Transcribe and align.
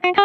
Halo, 0.00 0.16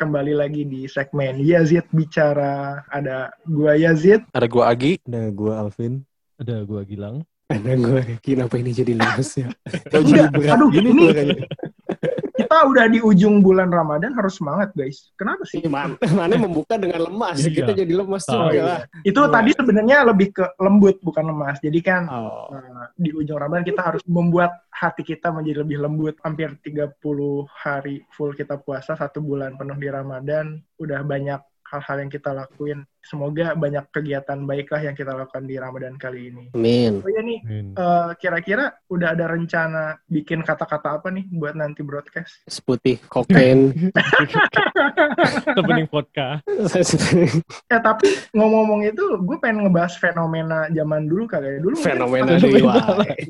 kembali 0.00 0.32
lagi 0.32 0.64
di 0.64 0.88
segmen 0.88 1.36
Yazid 1.44 1.84
Bicara. 1.92 2.80
Ada 2.88 3.28
gua 3.44 3.76
Yazid. 3.76 4.24
Ada 4.32 4.48
gua 4.48 4.72
Agi. 4.72 4.96
Ada 5.04 5.28
gue 5.28 5.52
Alvin. 5.52 6.00
Ada 6.40 6.64
gua 6.64 6.80
Gilang. 6.88 7.28
Ada 7.50 7.72
gue. 7.74 8.02
Kenapa 8.22 8.54
ini 8.56 8.70
jadi 8.70 8.92
lemes 8.94 9.30
ya? 9.34 9.48
Enggak, 9.96 10.30
aduh 10.48 10.68
gini 10.70 10.88
ini 10.90 11.02
suaranya. 11.10 11.36
kita 12.40 12.56
udah 12.66 12.86
di 12.88 12.98
ujung 12.98 13.42
bulan 13.44 13.68
Ramadan 13.68 14.10
harus 14.14 14.38
semangat 14.38 14.70
guys. 14.72 15.10
Kenapa 15.14 15.42
sih? 15.44 15.60
Mana, 15.66 15.94
mana 16.14 16.34
membuka 16.34 16.74
dengan 16.74 17.06
lemas. 17.06 17.42
Iya. 17.42 17.62
Kita 17.62 17.70
jadi 17.76 17.92
lemas 17.92 18.24
Tahu. 18.24 18.38
juga 18.48 18.60
lah. 18.62 18.80
Itu 19.02 19.20
Wah. 19.22 19.30
tadi 19.30 19.50
sebenarnya 19.54 19.98
lebih 20.08 20.28
ke 20.32 20.44
lembut 20.58 20.96
bukan 21.02 21.24
lemas. 21.30 21.58
Jadi 21.58 21.78
kan 21.82 22.02
Oh. 22.06 22.50
eh, 22.54 22.86
di 22.96 23.10
ujung 23.12 23.38
Ramadan 23.38 23.62
kita 23.62 23.82
harus 23.82 24.02
membuat 24.06 24.66
hati 24.70 25.02
kita 25.02 25.30
menjadi 25.30 25.62
lebih 25.62 25.78
lembut. 25.78 26.14
Hampir 26.22 26.54
30 26.58 26.96
hari 27.50 28.02
full 28.14 28.32
kita 28.32 28.58
puasa, 28.58 28.94
satu 28.94 29.20
bulan 29.20 29.54
penuh 29.54 29.76
di 29.76 29.86
Ramadan. 29.86 30.58
Udah 30.78 31.02
banyak 31.02 31.38
hal-hal 31.70 31.96
yang 32.02 32.10
kita 32.10 32.34
lakuin. 32.34 32.82
Semoga 33.00 33.56
banyak 33.56 33.88
kegiatan 33.88 34.38
baiklah 34.44 34.84
yang 34.84 34.92
kita 34.92 35.16
lakukan 35.16 35.48
di 35.48 35.56
Ramadan 35.56 35.96
kali 35.96 36.28
ini. 36.28 36.44
Amin. 36.52 37.00
Oh 37.00 37.08
iya 37.08 37.22
nih. 37.24 37.38
Eh, 37.72 38.10
kira-kira 38.20 38.76
udah 38.92 39.16
ada 39.16 39.24
rencana 39.24 39.96
bikin 40.04 40.44
kata-kata 40.44 41.00
apa 41.00 41.08
nih 41.08 41.24
buat 41.32 41.56
nanti 41.56 41.80
broadcast? 41.80 42.44
Seputih 42.44 43.00
kokain. 43.08 43.72
Tepening 45.56 45.88
vodka. 45.88 46.44
Ya 47.72 47.78
tapi 47.88 48.12
ngomong-ngomong 48.36 48.84
itu, 48.84 49.04
gue 49.24 49.36
pengen 49.40 49.64
ngebahas 49.64 49.96
fenomena 49.96 50.68
zaman 50.68 51.08
dulu 51.08 51.24
kali 51.24 51.56
ya. 51.56 51.58
Dulu 51.64 51.74
Fenomena 51.80 52.36
dewa. 52.36 52.76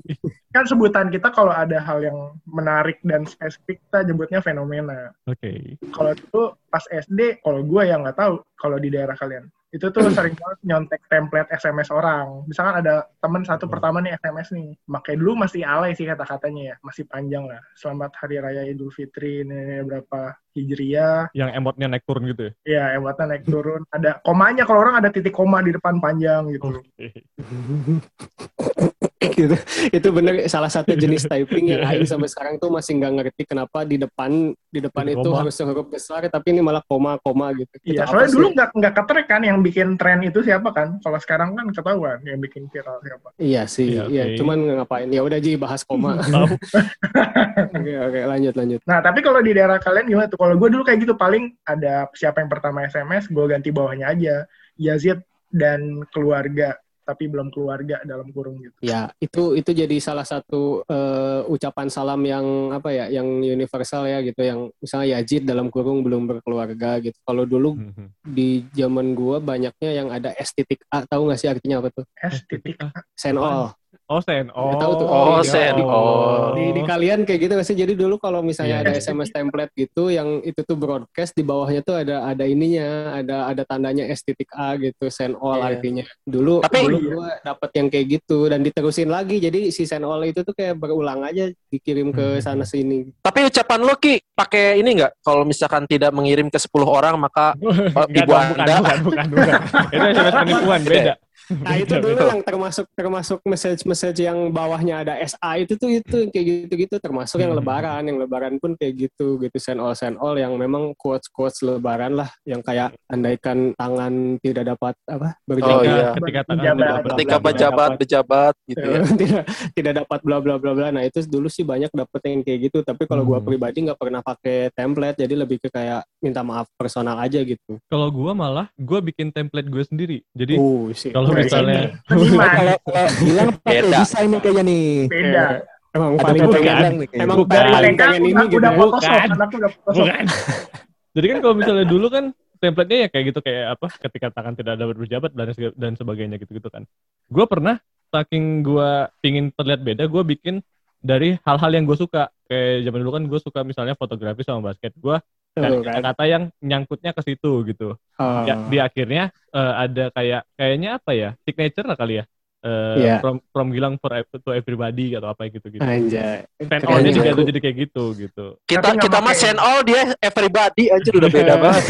kan 0.55 0.67
sebutan 0.67 1.15
kita 1.15 1.31
kalau 1.31 1.55
ada 1.55 1.79
hal 1.79 2.03
yang 2.03 2.35
menarik 2.43 2.99
dan 3.07 3.23
spesifik 3.23 3.79
kita 3.87 4.03
nyebutnya 4.03 4.43
fenomena. 4.43 5.15
Oke. 5.31 5.79
Kalau 5.95 6.11
dulu 6.19 6.43
pas 6.67 6.83
SD, 6.91 7.39
kalau 7.47 7.63
gue 7.63 7.83
yang 7.87 8.03
nggak 8.03 8.19
tahu 8.19 8.43
kalau 8.59 8.77
di 8.83 8.91
daerah 8.91 9.15
kalian 9.15 9.47
itu 9.71 9.87
tuh 9.87 10.03
sering 10.11 10.35
banget 10.35 10.59
nyontek 10.67 10.99
template 11.07 11.47
SMS 11.55 11.95
orang. 11.95 12.43
Misalkan 12.45 12.83
ada 12.83 13.07
temen 13.23 13.47
satu 13.47 13.71
Hmm. 13.71 13.73
pertama 13.73 14.03
nih 14.03 14.19
SMS 14.19 14.51
nih, 14.51 14.75
makanya 14.91 15.19
dulu 15.23 15.33
masih 15.39 15.63
alay 15.63 15.95
sih 15.95 16.11
kata-katanya 16.11 16.75
ya, 16.75 16.77
masih 16.83 17.07
panjang 17.07 17.47
lah. 17.47 17.63
Selamat 17.79 18.11
Hari 18.19 18.43
Raya 18.43 18.67
Idul 18.67 18.91
Fitri, 18.91 19.47
ini 19.47 19.79
berapa 19.87 20.35
Hijriah, 20.51 21.31
Yang 21.31 21.51
emotnya 21.55 21.87
naik 21.87 22.03
turun 22.03 22.27
gitu 22.27 22.51
ya. 22.51 22.53
ya 22.67 22.85
emotnya 22.99 23.31
naik 23.31 23.47
turun. 23.47 23.87
Ada 23.95 24.19
komanya, 24.27 24.67
kalau 24.67 24.83
orang 24.83 24.99
ada 24.99 25.09
titik 25.09 25.31
koma 25.31 25.63
di 25.63 25.71
depan 25.71 26.03
panjang 26.03 26.51
gitu. 26.51 26.75
Oke. 26.75 27.23
gitu. 29.37 29.53
Itu 29.93 30.09
bener 30.11 30.49
salah 30.49 30.67
satu 30.67 30.93
jenis 30.93 31.25
typing 31.25 31.69
yang 31.69 31.85
Aing 31.85 32.09
sampai 32.09 32.25
sekarang 32.27 32.55
tuh 32.57 32.73
masih 32.73 32.97
nggak 32.97 33.13
ngerti 33.13 33.43
kenapa 33.45 33.85
di 33.85 33.97
depan 33.97 34.31
di 34.67 34.81
depan 34.81 35.05
itu 35.07 35.21
koma. 35.23 35.45
harus 35.45 35.55
huruf 35.57 35.87
besar 35.87 36.25
tapi 36.27 36.47
ini 36.51 36.61
malah 36.61 36.81
koma-koma 36.83 37.53
gitu. 37.53 37.69
Itu 37.79 37.95
Iya, 37.95 38.05
soalnya 38.05 38.27
sih? 38.27 38.37
dulu 38.37 38.47
nggak 38.53 38.69
nggak 38.73 38.95
ketrek 38.97 39.27
kan 39.29 39.43
yang 39.45 39.59
bikin 39.61 39.89
tren 39.95 40.25
itu 40.25 40.41
siapa 40.41 40.73
kan? 40.73 40.97
Kalau 40.99 41.19
sekarang 41.19 41.53
kan 41.53 41.69
ketahuan 41.69 42.19
yang 42.25 42.41
bikin 42.41 42.65
viral 42.67 42.97
siapa. 43.01 43.29
Iya 43.37 43.63
sih, 43.67 43.93
Iya, 43.93 44.03
iya. 44.09 44.25
oke. 44.27 44.37
Cuman 44.39 44.59
ngapain? 44.81 45.09
Ya 45.09 45.21
udah 45.21 45.39
Ji 45.39 45.57
bahas 45.57 45.85
koma. 45.85 46.17
Oh, 46.31 46.49
Oke, 47.77 47.93
oke, 47.93 48.21
lanjut, 48.27 48.55
lanjut. 48.55 48.81
Nah, 48.85 49.01
tapi 49.01 49.21
kalau 49.21 49.41
di 49.41 49.53
daerah 49.53 49.77
kalian 49.77 50.07
gimana 50.07 50.27
tuh? 50.27 50.39
Kalau 50.39 50.57
gue 50.57 50.69
dulu 50.69 50.83
kayak 50.83 51.03
gitu, 51.03 51.15
paling 51.15 51.53
ada 51.63 52.09
siapa 52.13 52.41
yang 52.41 52.49
pertama 52.49 52.85
SMS, 52.85 53.29
gue 53.29 53.45
ganti 53.45 53.69
bawahnya 53.69 54.09
aja. 54.09 54.47
Yazid 54.75 55.21
dan 55.51 56.01
keluarga, 56.09 56.79
tapi 57.11 57.27
belum 57.27 57.51
keluarga 57.51 57.99
dalam 58.07 58.31
kurung 58.31 58.63
gitu. 58.63 58.79
Ya, 58.79 59.11
itu 59.19 59.59
itu 59.59 59.71
jadi 59.75 59.97
salah 59.99 60.23
satu 60.23 60.87
eh, 60.87 61.43
ucapan 61.51 61.91
salam 61.91 62.23
yang 62.23 62.71
apa 62.71 62.95
ya, 62.95 63.11
yang 63.11 63.27
universal 63.43 64.07
ya 64.07 64.23
gitu, 64.23 64.39
yang 64.47 64.71
misalnya 64.79 65.19
Yazid 65.19 65.43
dalam 65.43 65.67
kurung 65.75 66.07
belum 66.07 66.31
berkeluarga 66.31 67.03
gitu. 67.03 67.19
Kalau 67.27 67.43
dulu 67.43 67.75
mhm. 67.75 68.07
di 68.23 68.63
zaman 68.71 69.19
gua 69.19 69.43
banyaknya 69.43 69.91
yang 69.91 70.09
ada 70.15 70.31
S 70.39 70.55
titik 70.55 70.87
A, 70.87 71.03
tahu 71.03 71.27
nggak 71.27 71.41
sih 71.43 71.51
artinya 71.51 71.83
apa 71.83 71.91
tuh? 71.91 72.07
S 72.23 72.47
titik 72.47 72.79
A. 72.79 72.95
Send 73.19 73.43
all. 73.43 73.75
Oh, 74.11 74.19
sen. 74.19 74.51
Oh. 74.51 74.75
Tahu 74.75 74.93
tuh. 74.97 75.07
Oh, 75.07 75.39
Di- 75.39 75.47
sen. 75.47 75.71
di- 75.73 75.87
Oh. 75.87 76.51
Di, 76.51 76.75
di 76.75 76.83
kalian 76.83 77.23
kayak 77.23 77.41
gitu 77.41 77.55
sih? 77.63 77.79
Jadi 77.79 77.95
dulu 77.95 78.19
kalau 78.19 78.43
misalnya 78.43 78.83
Iya. 78.83 78.85
ada 78.85 78.93
SMS 78.93 79.31
template 79.31 79.71
gitu, 79.73 80.11
yang 80.11 80.43
itu 80.43 80.59
tuh 80.61 80.75
broadcast 80.75 81.31
di 81.33 81.41
bawahnya 81.41 81.79
tuh 81.81 81.95
ada 81.95 82.27
ada 82.27 82.43
ininya, 82.43 83.15
ada 83.15 83.47
ada 83.47 83.63
tandanya 83.63 84.03
S 84.05 84.27
titik 84.27 84.51
A 84.51 84.75
gitu, 84.75 85.07
send 85.09 85.39
all 85.39 85.57
Iya. 85.57 85.67
artinya. 85.71 86.05
Dulu 86.21 86.59
Tapi- 86.61 86.83
dulu 86.83 86.99
gua 87.17 87.39
dapet 87.41 87.71
yang 87.73 87.87
kayak 87.87 88.07
gitu 88.11 88.51
dan 88.51 88.61
diterusin 88.61 89.07
lagi. 89.07 89.39
Jadi 89.39 89.71
si 89.71 89.87
send 89.87 90.03
all 90.03 90.27
itu 90.27 90.43
tuh 90.43 90.53
kayak 90.53 90.75
berulang 90.75 91.23
aja 91.23 91.47
dikirim 91.71 92.11
ke 92.11 92.39
Hmm. 92.39 92.43
sana 92.43 92.67
sini. 92.67 93.15
Tapi 93.17 93.47
ucapan 93.47 93.79
lo 93.81 93.95
Ki 93.95 94.19
pakai 94.35 94.83
ini 94.83 94.99
nggak? 94.99 95.23
Kalau 95.23 95.47
misalkan 95.47 95.87
tidak 95.87 96.11
mengirim 96.11 96.51
ke 96.51 96.59
10 96.59 96.89
orang 96.89 97.15
maka 97.15 97.55
Ibu 98.11 98.27
dong, 98.27 98.49
bukan, 98.51 98.67
bukan, 98.67 98.99
bukan, 99.07 99.27
bukan. 99.31 99.61
Itu 99.95 100.07
SMS 100.11 100.35
penipuan, 100.35 100.81
beda. 100.83 101.15
Nah 101.53 101.75
itu 101.75 101.95
dulu 101.95 102.15
yang 102.17 102.41
termasuk 102.41 102.87
termasuk 102.93 103.39
message-message 103.43 104.19
yang 104.21 104.49
bawahnya 104.49 105.03
ada 105.03 105.15
SA 105.21 105.59
itu 105.59 105.75
tuh 105.75 105.91
itu 105.91 106.29
kayak 106.29 106.47
gitu-gitu 106.67 106.97
termasuk 106.97 107.37
yang 107.37 107.51
Hmm. 107.51 107.59
lebaran 107.59 108.03
yang 108.05 108.17
lebaran 108.17 108.55
pun 108.57 108.75
kayak 108.75 108.95
gitu 109.01 109.37
gitu 109.37 109.57
send 109.57 109.79
all 109.79 109.93
send 109.93 110.15
all 110.17 110.33
yang 110.33 110.55
memang 110.55 110.95
quotes 110.95 111.27
quotes 111.27 111.59
lebaran 111.61 112.15
lah 112.15 112.31
yang 112.43 112.61
kayak 112.61 112.95
andaikan 113.07 113.75
tangan 113.75 114.13
tidak 114.39 114.65
dapat 114.69 114.95
apa 115.05 115.29
Oh, 115.31 115.49
berjabat 115.49 115.85
iya. 115.85 116.07
Ketika 116.15 116.41
tangan 116.45 116.59
Pejabat. 116.61 116.79
tidak 116.79 117.03
ketika 117.11 117.37
pejabat 117.41 117.91
pejabat 117.97 118.55
gitu 118.65 118.81
ya. 118.83 119.01
tidak 119.21 119.43
tidak 119.73 119.93
dapat 119.99 120.19
bla 120.21 120.39
bla 120.39 120.55
bla 120.57 120.73
bla 120.73 120.89
nah 120.91 121.03
itu 121.03 121.19
dulu 121.23 121.47
sih 121.47 121.63
banyak 121.63 121.91
dapet 121.91 122.21
yang 122.25 122.41
kayak 122.41 122.61
gitu 122.67 122.79
tapi 122.81 123.05
kalau 123.05 123.23
gua 123.23 123.37
Hmm. 123.37 123.49
pribadi 123.49 123.79
nggak 123.83 123.97
pernah 123.97 124.21
pakai 124.21 124.71
template 124.71 125.17
jadi 125.17 125.35
lebih 125.35 125.59
ke 125.59 125.69
kayak 125.69 126.05
minta 126.19 126.41
maaf 126.41 126.69
personal 126.75 127.17
aja 127.17 127.41
gitu 127.41 127.81
Kalau 127.87 128.07
gua 128.09 128.33
malah, 128.33 128.69
gua 128.77 129.01
bikin 129.01 129.31
template 129.31 129.67
gue 129.67 129.83
sendiri. 129.83 130.19
Jadi, 130.31 130.55
oh 130.55 130.93
sih 130.93 131.11
kalau 131.11 131.33
misalnya... 131.47 131.83
Kalau 132.07 132.77
bilang 133.25 133.49
pakai 133.61 133.81
Beda. 133.85 133.99
desain 134.03 134.29
nih 134.29 134.41
kayaknya 134.41 134.63
nih. 134.65 134.89
beda. 135.09 135.45
emang 135.91 136.11
Ada 136.15 136.23
paling 136.23 136.43
pengen 136.55 136.77
emang 137.19 137.37
Bukan. 137.43 137.63
paling 137.75 137.97
pengen 137.99 138.23
ini 138.23 138.31
udah, 138.31 138.47
gitu 138.47 138.59
udah. 138.63 138.73
Photoshop, 138.79 139.21
Bukan. 139.27 139.71
Bukan. 139.91 140.25
Jadi 141.19 141.27
kan 141.27 141.39
kalau 141.43 141.55
misalnya 141.59 141.87
dulu 141.91 142.07
kan 142.07 142.25
template-nya 142.61 142.99
ya 143.03 143.09
kayak 143.11 143.25
gitu 143.35 143.41
kayak 143.43 143.65
apa 143.75 143.87
ketika 143.99 144.27
tangan 144.31 144.55
tidak 144.55 144.75
dapat 144.79 144.97
berjabat 145.01 145.31
dan 145.35 145.49
dan 145.75 145.93
sebagainya 145.97 146.37
gitu-gitu 146.39 146.69
kan. 146.71 146.87
Gue 147.27 147.45
pernah 147.49 147.81
saking 148.13 148.63
gue 148.63 148.91
pingin 149.19 149.51
terlihat 149.57 149.81
beda, 149.83 150.05
gue 150.07 150.23
bikin 150.23 150.63
dari 151.01 151.35
hal-hal 151.43 151.71
yang 151.73 151.89
gue 151.89 151.99
suka. 151.99 152.29
Kayak 152.47 152.87
zaman 152.87 152.99
dulu 153.03 153.13
kan 153.17 153.25
gue 153.27 153.41
suka 153.41 153.61
misalnya 153.67 153.95
fotografi 153.97 154.45
sama 154.47 154.71
basket. 154.71 154.93
Gue 155.01 155.19
Tuh, 155.51 155.83
kan. 155.83 155.99
kata-kata 155.99 156.25
yang 156.25 156.43
nyangkutnya 156.59 157.11
ke 157.11 157.23
situ 157.23 157.53
gitu. 157.67 157.99
Oh. 158.17 158.43
Ya, 158.45 158.55
di 158.67 158.79
akhirnya 158.79 159.25
eh, 159.51 159.73
ada 159.77 160.05
kayak 160.11 160.43
kayaknya 160.55 160.91
apa 160.97 161.11
ya 161.11 161.29
signature 161.41 161.85
lah 161.85 161.95
kali 161.95 162.19
ya. 162.19 162.27
Eh, 162.61 162.97
Iya. 163.01 163.15
from 163.19 163.41
from 163.49 163.73
Gilang 163.73 163.97
for 163.97 164.13
ev- 164.13 164.29
to 164.29 164.53
everybody 164.53 165.17
atau 165.17 165.33
apa 165.33 165.49
gitu 165.49 165.65
gitu. 165.67 165.81
Anjay. 165.81 166.45
Fan 166.61 166.69
Keren 166.79 166.93
all-nya 166.93 167.09
juga. 167.11 167.33
tuh 167.33 167.49
jadi 167.49 167.57
kayak 167.59 167.77
gitu 167.81 168.05
gitu. 168.15 168.47
Kita 168.63 168.95
kita 168.95 169.17
mah 169.19 169.33
send 169.33 169.57
all 169.57 169.81
dia 169.81 170.13
everybody 170.21 170.87
anjir 170.87 171.17
udah 171.17 171.31
beda 171.31 171.51
Iya. 171.51 171.63
banget. 171.65 171.85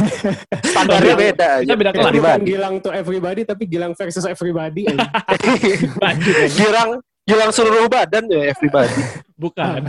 Standarnya 0.62 1.14
beda 1.18 1.46
aja. 1.52 1.66
Kita 1.66 1.74
beda 1.74 1.90
kelas. 1.90 2.14
bukan 2.14 2.40
Gilang 2.46 2.74
to 2.78 2.90
everybody 2.90 3.42
tapi 3.42 3.66
Gilang 3.66 3.92
versus 3.92 4.22
everybody. 4.22 4.86
Girang 6.54 7.02
Gilang 7.22 7.50
seluruh 7.50 7.86
badan 7.86 8.24
ya 8.26 8.50
everybody. 8.50 8.94
Bukan. 9.34 9.80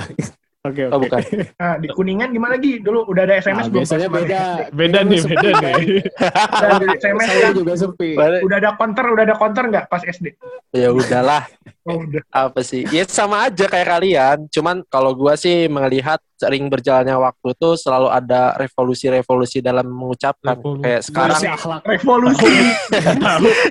Oke 0.62 0.86
Oh 0.86 1.02
oke. 1.02 1.10
bukan. 1.10 1.22
Nah, 1.62 1.76
di 1.81 1.88
Kuningan 1.90 2.30
gimana 2.30 2.54
lagi? 2.54 2.78
Dulu 2.78 3.10
udah 3.10 3.25
ada 3.25 3.34
Nah, 3.34 3.42
SMS 3.42 3.66
belum? 3.66 3.78
biasanya 3.81 4.08
Pas 4.08 4.16
beda. 4.22 4.42
Beda 4.69 5.00
nih, 5.02 5.19
sepi, 5.19 5.34
beda 5.34 5.50
nih. 5.74 5.86
Udah 6.06 6.69
ada 6.78 6.88
SMS 7.02 7.25
Saya 7.25 7.42
kan? 7.42 7.54
juga 7.58 7.74
sepi. 7.74 8.10
Udah 8.46 8.58
ada 8.62 8.69
counter, 8.78 9.06
udah 9.10 9.24
ada 9.25 9.36
counter 9.36 9.63
nggak 9.68 9.86
pas 9.90 10.02
SD? 10.06 10.25
Ya 10.72 10.90
udahlah. 10.94 11.44
Oh, 11.81 11.98
udah. 11.98 12.22
apa 12.30 12.62
sih? 12.62 12.86
Ya 12.94 13.02
sama 13.10 13.50
aja 13.50 13.66
kayak 13.66 13.90
kalian. 13.90 14.38
Cuman 14.54 14.86
kalau 14.86 15.18
gua 15.18 15.34
sih 15.34 15.66
melihat 15.66 16.22
sering 16.38 16.69
berjalannya 16.69 17.18
waktu 17.18 17.57
tuh 17.57 17.74
selalu 17.74 18.06
ada 18.06 18.54
revolusi-revolusi 18.54 19.66
dalam 19.66 19.90
mengucapkan. 19.90 20.62
Revolusi. 20.62 20.86
Kayak 20.86 21.02
sekarang. 21.10 21.42
Revolusi. 21.81 22.54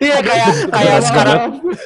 Iya 0.03 0.19
kayak 0.27 0.49
kayak 0.75 0.99
sekarang 1.07 1.39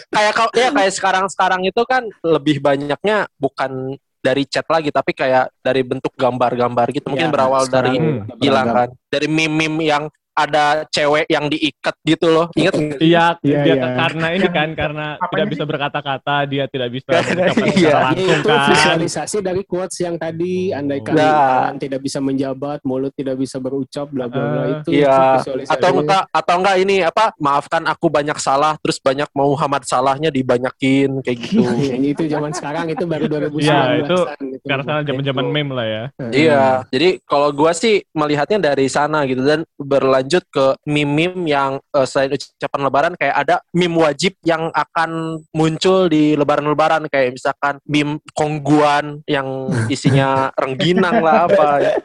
kayak 0.08 0.32
kau 0.32 0.48
ya 0.56 0.68
kayak 0.72 0.92
sekarang 0.96 1.24
sekarang 1.28 1.60
itu 1.60 1.82
kan 1.84 2.08
lebih 2.24 2.56
banyaknya 2.64 3.28
bukan 3.36 4.00
dari 4.24 4.48
chat 4.48 4.64
lagi 4.72 4.88
tapi 4.88 5.12
kayak 5.12 5.52
dari 5.60 5.84
bentuk 5.84 6.16
gambar-gambar 6.16 6.88
gitu. 6.96 7.12
Mungkin 7.12 7.28
Ya, 7.28 7.32
berawal 7.32 7.68
dari 7.68 8.00
sekarang 8.40 8.68
kan. 8.72 8.88
Dari 9.12 9.26
meme-meme 9.28 9.84
yang 9.84 10.04
ada 10.34 10.82
cewek 10.90 11.30
yang 11.30 11.46
diikat 11.46 11.94
gitu 12.02 12.26
loh. 12.28 12.46
Ingat 12.52 12.74
nggak? 12.74 12.98
Iya, 12.98 13.26
Iya, 13.40 13.58
dia 13.62 13.74
iya. 13.78 13.86
karena 13.94 14.26
ini 14.34 14.48
kan 14.50 14.68
karena 14.74 15.06
apanya 15.16 15.30
tidak 15.30 15.48
bisa 15.54 15.64
berkata-kata, 15.64 16.34
dia 16.44 16.64
tidak 16.66 16.88
bisa 16.90 17.10
mengucapkan 17.14 17.46
iya. 17.54 17.70
secara 17.70 18.02
langsung 18.04 18.34
itu 18.34 18.48
kan. 18.50 18.68
visualisasi 18.68 19.36
dari 19.40 19.62
quotes 19.62 19.96
yang 20.02 20.16
tadi 20.18 20.74
andaikan 20.74 21.14
Nah. 21.14 21.22
tangan 21.30 21.76
tidak 21.78 22.00
bisa 22.02 22.18
menjabat 22.18 22.78
mulut 22.82 23.12
tidak 23.14 23.36
bisa 23.38 23.56
berucap 23.62 24.10
bla 24.10 24.26
bla 24.26 24.42
bla 24.42 24.62
Eh, 24.64 24.70
itu 24.82 24.90
Iya. 24.98 25.38
visualisasi. 25.38 25.70
Atau 25.70 25.90
enggak 26.02 26.24
atau 26.28 26.54
enggak 26.58 26.76
ini 26.82 26.96
apa? 27.00 27.24
Maafkan 27.38 27.82
aku 27.86 28.06
banyak 28.10 28.36
salah 28.42 28.74
terus 28.82 28.98
banyak 28.98 29.30
Muhammad 29.32 29.86
salahnya 29.86 30.28
dibanyakin 30.28 31.22
kayak 31.22 31.38
gitu. 31.38 31.62
Ya, 31.84 31.96
itu 32.00 32.24
zaman 32.26 32.50
sekarang 32.50 32.90
itu 32.90 33.04
baru 33.06 33.28
2019 33.28 33.62
Iya, 33.62 33.78
itu 34.02 34.02
gitu. 34.02 34.18
Karena 34.66 34.82
sekarang 34.82 35.04
zaman-zaman 35.06 35.46
meme 35.46 35.72
lah 35.76 35.86
ya. 35.86 36.04
Iya, 36.32 36.64
jadi 36.90 37.08
kalau 37.22 37.52
gua 37.52 37.70
sih 37.70 38.02
melihatnya 38.10 38.58
dari 38.58 38.88
sana 38.88 39.22
gitu 39.28 39.44
dan 39.44 39.62
berlanjut 39.76 40.23
ke 40.28 40.76
meme-meme 40.88 41.48
yang 41.48 41.78
eh, 41.80 42.06
selain 42.06 42.34
ucapan 42.34 42.80
lebaran 42.84 43.14
kayak 43.16 43.36
ada 43.36 43.56
meme 43.72 43.96
wajib 44.00 44.36
yang 44.44 44.68
akan 44.72 45.40
muncul 45.52 46.08
di 46.08 46.34
lebaran-lebaran 46.34 47.06
kayak 47.08 47.36
misalkan 47.36 47.80
meme 47.84 48.20
kongguan 48.32 49.20
yang 49.28 49.68
isinya 49.94 50.50
rengginang 50.54 51.20
lah 51.20 51.48
apa. 51.48 51.98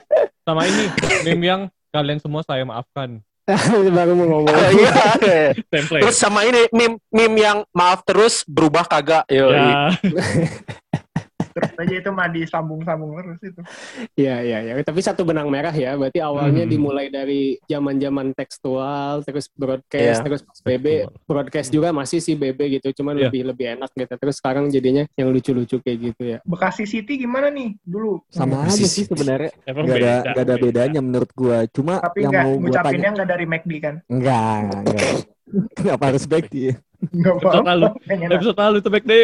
Sama 0.43 0.65
ini 0.65 0.89
meme 1.23 1.43
yang 1.45 1.61
kalian 1.89 2.19
semua 2.21 2.41
saya 2.45 2.65
maafkan. 2.65 3.21
baru 3.97 4.13
mau 4.13 4.25
ngomong 4.29 4.55
Iya. 4.77 5.53
Template. 5.73 6.01
Terus 6.05 6.17
sama 6.17 6.45
ini 6.45 6.69
meme 6.69 7.01
meme 7.09 7.37
yang 7.41 7.57
maaf 7.73 8.05
terus 8.05 8.45
berubah 8.45 8.85
kagak. 8.85 9.25
Yo. 9.29 9.49
Ya, 9.49 9.93
Terus 11.59 11.77
aja 11.77 11.95
itu 11.97 12.09
mah 12.09 12.27
disambung-sambung 12.27 13.11
terus 13.17 13.41
itu. 13.43 13.61
Iya 14.15 14.35
iya 14.39 14.57
iya. 14.61 14.73
Tapi 14.79 14.99
satu 14.99 15.21
benang 15.21 15.47
merah 15.47 15.71
ya. 15.71 15.93
Berarti 15.93 16.19
awalnya 16.19 16.63
Hmm. 16.63 16.71
dimulai 16.71 17.07
dari 17.07 17.59
zaman-zaman 17.65 18.31
tekstual, 18.33 19.21
terus 19.21 19.51
broadcast, 19.51 20.19
Iya. 20.19 20.25
terus 20.25 20.41
pas 20.41 20.59
BB, 20.61 20.87
broadcast 21.23 21.69
juga 21.69 21.89
masih 21.89 22.19
sih 22.19 22.33
BB 22.33 22.79
gitu. 22.79 23.01
Cuman 23.01 23.15
Iya. 23.15 23.27
lebih 23.27 23.41
lebih 23.45 23.65
enak 23.75 23.91
gitu. 23.91 24.13
Terus 24.15 24.35
sekarang 24.37 24.67
jadinya 24.67 25.03
yang 25.13 25.29
lucu-lucu 25.29 25.77
kayak 25.79 25.99
gitu 26.05 26.23
ya. 26.25 26.37
Bekasi 26.43 26.83
City 26.83 27.17
gimana 27.17 27.47
nih 27.47 27.75
dulu? 27.81 28.23
Sama 28.29 28.63
aja 28.63 28.85
sih 28.85 29.03
sebenarnya. 29.03 29.51
emang 29.65 29.85
Gak 29.85 29.95
ada, 29.95 29.99
beda, 29.99 30.13
nggak 30.29 30.43
ada 30.43 30.55
beda. 30.55 30.65
bedanya 30.65 30.99
menurut 30.99 31.31
gua. 31.33 31.57
Cuma 31.67 31.99
Tapi 31.99 32.19
yang 32.19 32.31
nggak 32.31 32.43
mau 32.43 32.49
gua 32.49 32.55
tanya. 32.55 32.63
ngucapinnya 32.69 33.09
nggak 33.11 33.29
dari 33.29 33.45
McD 33.45 33.71
kan? 33.79 33.95
Enggak, 34.07 34.57
enggak. 34.85 35.17
Kenapa 35.73 36.03
harus 36.07 36.23
back 36.23 36.47
dia? 36.47 36.77
Nggak 36.99 37.33
Episode 37.37 37.65
lalu. 37.65 37.85
Episode 38.27 38.59
lalu 38.59 38.77
tuh 38.79 38.91
back 38.91 39.05
day. 39.05 39.23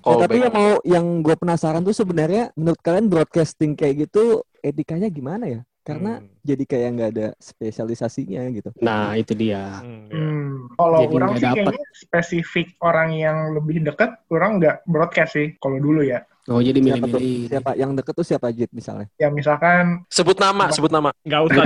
Oh, 0.00 0.14
Ya, 0.14 0.22
tapi 0.22 0.36
yang 0.38 0.52
mau 0.52 0.70
yang 0.82 1.04
gue 1.20 1.34
penasaran 1.34 1.82
tuh 1.82 1.92
sebenarnya 1.92 2.54
menurut 2.54 2.78
kalian 2.78 3.06
broadcasting 3.06 3.74
kayak 3.74 4.06
gitu 4.06 4.40
etikanya 4.58 5.06
gimana 5.06 5.44
ya? 5.46 5.60
Karena 5.82 6.22
Hmm. 6.22 6.30
jadi 6.40 6.62
kayak 6.62 6.88
nggak 6.94 7.10
ada 7.10 7.26
spesialisasinya 7.36 8.42
gitu. 8.52 8.70
Nah 8.78 9.14
itu 9.14 9.34
dia. 9.34 9.82
Hmm, 9.82 10.06
ya. 10.06 10.14
Hmm, 10.14 10.50
kalau 10.72 11.00
Jadi 11.00 11.10
orang 11.12 11.28
nggak 11.28 11.36
sih 11.36 11.42
dapet. 11.44 11.58
kayaknya 11.58 11.86
spesifik 11.92 12.66
orang 12.78 13.08
yang 13.12 13.38
lebih 13.50 13.76
dekat, 13.82 14.10
orang 14.28 14.50
nggak 14.56 14.76
broadcast 14.84 15.34
sih 15.34 15.58
kalau 15.58 15.76
dulu 15.76 16.00
ya. 16.00 16.22
Oh 16.46 16.58
jadi 16.58 16.74
Siapa 16.76 17.06
tuh? 17.06 17.18
milih-milih. 17.18 17.50
Siapa 17.50 17.70
yang 17.74 17.90
deket 17.92 18.14
tuh 18.14 18.26
siapa 18.26 18.46
Jit 18.50 18.70
misalnya? 18.70 19.06
Ya 19.14 19.26
misalkan, 19.26 20.06
Sebut 20.06 20.34
nama, 20.36 20.70
sebut 20.70 20.90
nama. 20.90 21.10
Nggak 21.22 21.42
usah 21.46 21.62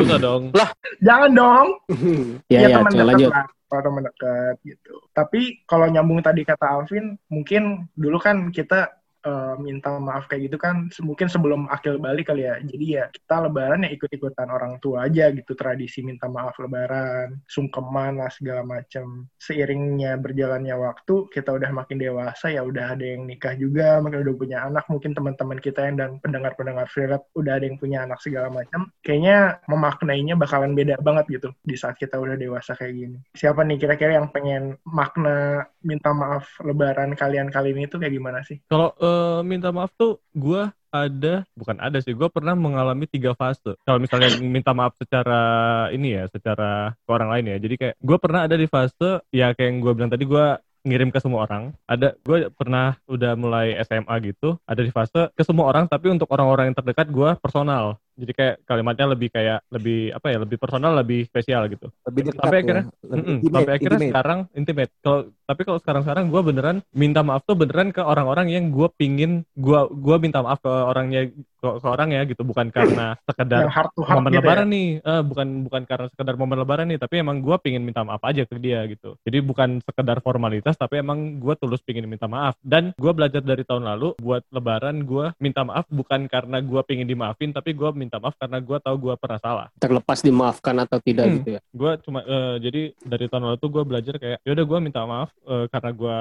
Iya, 0.00 0.16
dong. 0.18 0.42
iya. 0.50 0.54
Usah 0.54 0.70
dong. 0.70 0.74
jangan 1.02 1.30
dong, 1.34 1.68
Ya 2.52 2.58
ya, 2.66 2.76
teman 2.80 2.92
dekat 2.92 3.06
lanjut. 3.06 3.30
lah, 3.30 3.46
kalau 3.68 3.82
teman 3.86 4.02
dekat 4.06 4.54
gitu. 4.64 4.94
Tapi 5.12 5.40
kalau 5.64 5.86
nyambung 5.88 6.20
tadi 6.20 6.42
kata 6.42 6.66
Alvin, 6.66 7.14
mungkin 7.30 7.86
dulu 7.94 8.18
kan 8.18 8.50
kita 8.50 9.03
eh, 9.24 9.54
minta 9.58 9.96
maaf 9.98 10.28
kayak 10.30 10.52
gitu 10.52 10.56
kan 10.60 10.88
mungkin 11.02 11.26
sebelum 11.26 11.66
akil 11.72 11.98
balik 11.98 12.30
kali 12.30 12.46
ya. 12.46 12.60
Jadi 12.60 12.86
ya 13.00 13.04
kita 13.10 13.48
lebaran 13.48 13.84
ya 13.88 13.90
ikut-ikutan 13.96 14.48
orang 14.52 14.78
tua 14.78 15.08
aja 15.08 15.32
gitu 15.32 15.52
tradisi 15.56 16.04
minta 16.04 16.28
maaf 16.30 16.56
lebaran, 16.60 17.40
sungkeman 17.48 18.20
lah 18.20 18.30
segala 18.30 18.62
macam. 18.62 19.26
Seiringnya 19.40 20.16
berjalannya 20.20 20.76
waktu, 20.76 21.28
kita 21.32 21.50
udah 21.56 21.70
makin 21.72 21.96
dewasa 22.00 22.52
ya 22.52 22.62
udah 22.62 22.96
ada 22.96 23.04
yang 23.04 23.24
nikah 23.24 23.56
juga, 23.56 23.98
mungkin 24.00 24.24
udah 24.24 24.34
punya 24.36 24.58
anak, 24.68 24.84
mungkin 24.92 25.12
teman-teman 25.16 25.58
kita 25.58 25.80
yang 25.88 25.96
dan 25.96 26.10
pendengar-pendengar 26.20 26.86
Freerap 26.90 27.26
udah 27.34 27.56
ada 27.56 27.64
yang 27.64 27.80
punya 27.80 28.04
anak 28.04 28.20
segala 28.20 28.52
macam. 28.52 28.92
Kayaknya 29.00 29.64
memaknainya 29.66 30.34
bakalan 30.36 30.76
beda 30.76 31.00
banget 31.00 31.40
gitu 31.40 31.48
di 31.64 31.76
saat 31.78 31.96
kita 31.96 32.20
udah 32.20 32.36
dewasa 32.36 32.76
kayak 32.76 32.94
gini. 32.94 33.18
Siapa 33.32 33.64
nih 33.64 33.78
kira-kira 33.80 34.20
yang 34.20 34.28
pengen 34.30 34.76
makna 34.84 35.64
minta 35.84 36.10
maaf 36.12 36.48
lebaran 36.64 37.12
kalian 37.16 37.48
kali 37.52 37.76
ini 37.76 37.88
tuh 37.88 38.00
kayak 38.00 38.14
gimana 38.16 38.40
sih? 38.44 38.60
Kalau 38.68 38.96
eh, 39.14 39.40
minta 39.46 39.70
maaf 39.70 39.94
tuh 39.94 40.18
gue 40.34 40.66
ada 40.94 41.42
bukan 41.58 41.76
ada 41.82 41.98
sih 41.98 42.14
gue 42.14 42.28
pernah 42.30 42.54
mengalami 42.54 43.10
tiga 43.10 43.34
fase. 43.34 43.74
Kalau 43.82 43.98
misalnya 43.98 44.38
minta 44.38 44.70
maaf 44.70 44.94
secara 44.94 45.42
ini 45.90 46.14
ya 46.22 46.24
secara 46.30 46.94
ke 46.94 47.10
orang 47.10 47.30
lain 47.34 47.50
ya. 47.50 47.56
Jadi 47.58 47.74
kayak 47.74 47.94
gue 47.98 48.16
pernah 48.22 48.46
ada 48.46 48.54
di 48.54 48.66
fase 48.70 49.22
ya 49.34 49.50
kayak 49.58 49.68
yang 49.74 49.78
gue 49.82 49.92
bilang 49.98 50.10
tadi 50.14 50.22
gue 50.22 50.46
ngirim 50.86 51.10
ke 51.10 51.18
semua 51.18 51.50
orang. 51.50 51.74
Ada 51.90 52.14
gue 52.22 52.46
pernah 52.54 52.94
udah 53.10 53.32
mulai 53.34 53.74
SMA 53.82 54.14
gitu 54.30 54.54
ada 54.70 54.80
di 54.86 54.94
fase 54.94 55.34
ke 55.34 55.42
semua 55.42 55.66
orang 55.66 55.90
tapi 55.90 56.14
untuk 56.14 56.30
orang-orang 56.30 56.70
yang 56.70 56.76
terdekat 56.78 57.10
gue 57.10 57.30
personal 57.42 57.98
jadi 58.14 58.32
kayak 58.32 58.54
kalimatnya 58.62 59.06
lebih 59.10 59.28
kayak 59.28 59.58
lebih 59.68 59.98
apa 60.10 60.26
ya 60.28 60.38
lebih 60.38 60.56
personal 60.56 60.94
lebih 60.94 61.26
spesial 61.26 61.66
gitu 61.66 61.90
Lebih 62.04 62.20
dekat 62.28 62.40
Sampai 62.40 62.56
ya. 62.56 62.62
akhirnya- 62.62 62.86
Lebih 63.02 63.10
Mm-mm, 63.14 63.34
intimate, 63.34 63.54
sampai 63.54 63.72
akhirnya 63.72 63.90
intimate. 63.94 64.12
sekarang 64.12 64.38
intimate. 64.52 64.90
Kalau 65.00 65.18
tapi 65.44 65.60
kalau 65.62 65.78
sekarang-sekarang 65.78 66.24
gue 66.26 66.42
beneran 66.42 66.76
minta 66.90 67.20
maaf 67.20 67.42
tuh 67.42 67.54
beneran 67.54 67.88
ke 67.90 68.00
orang-orang 68.00 68.46
yang 68.48 68.64
gue 68.68 68.88
pingin 68.90 69.32
gue 69.52 69.80
gua 69.92 70.16
minta 70.16 70.40
maaf 70.40 70.58
ke 70.58 70.70
orangnya 70.70 71.28
ke, 71.64 71.80
ke 71.80 71.86
orang 71.86 72.12
ya 72.12 72.22
gitu 72.24 72.42
bukan 72.42 72.68
karena 72.68 73.16
sekedar 73.24 73.64
heart 73.66 73.90
to 73.90 74.04
heart 74.04 74.20
momen 74.20 74.30
gitu 74.30 74.38
lebaran 74.38 74.66
ya? 74.66 74.70
nih 74.70 74.88
Eh, 75.00 75.22
bukan 75.22 75.46
bukan 75.62 75.82
karena 75.84 76.06
sekedar 76.06 76.34
momen 76.34 76.56
lebaran 76.58 76.86
nih 76.86 76.98
tapi 76.98 77.14
emang 77.18 77.40
gue 77.40 77.56
pingin 77.58 77.80
minta 77.80 78.02
maaf 78.02 78.20
aja 78.20 78.44
ke 78.44 78.56
dia 78.56 78.84
gitu 78.84 79.16
jadi 79.20 79.40
bukan 79.40 79.80
sekedar 79.80 80.20
formalitas 80.20 80.74
tapi 80.74 80.98
emang 80.98 81.16
gue 81.38 81.54
tulus 81.54 81.80
pingin 81.80 82.04
minta 82.04 82.26
maaf 82.26 82.60
dan 82.60 82.92
gue 82.94 83.12
belajar 83.12 83.40
dari 83.40 83.62
tahun 83.62 83.84
lalu 83.86 84.12
buat 84.18 84.44
lebaran 84.48 85.02
gue 85.02 85.32
minta 85.38 85.62
maaf 85.62 85.88
bukan 85.88 86.26
karena 86.26 86.60
gue 86.60 86.80
pingin 86.82 87.06
dimaafin 87.06 87.50
tapi 87.50 87.72
gue 87.72 87.88
minta 87.92 88.18
maaf 88.18 88.34
karena 88.34 88.58
gue 88.58 88.78
tahu 88.78 88.96
gue 89.00 89.14
pernah 89.14 89.38
salah 89.38 89.66
Terlepas 89.74 90.20
dimaafkan 90.20 90.76
atau 90.78 90.98
tidak 90.98 91.22
Hmm. 91.24 91.40
gitu 91.40 91.50
ya. 91.50 91.60
gue 91.64 91.92
cuma 92.00 92.20
eh, 92.20 92.56
jadi 92.60 92.82
dari 92.98 93.26
tahun 93.26 93.44
lalu 93.46 93.56
tuh 93.56 93.70
gue 93.70 93.82
belajar 93.82 94.14
kayak 94.16 94.38
yaudah 94.42 94.64
gue 94.64 94.78
minta 94.80 95.00
maaf 95.02 95.30
eh, 95.40 95.66
karena 95.66 95.90
gue 95.90 96.18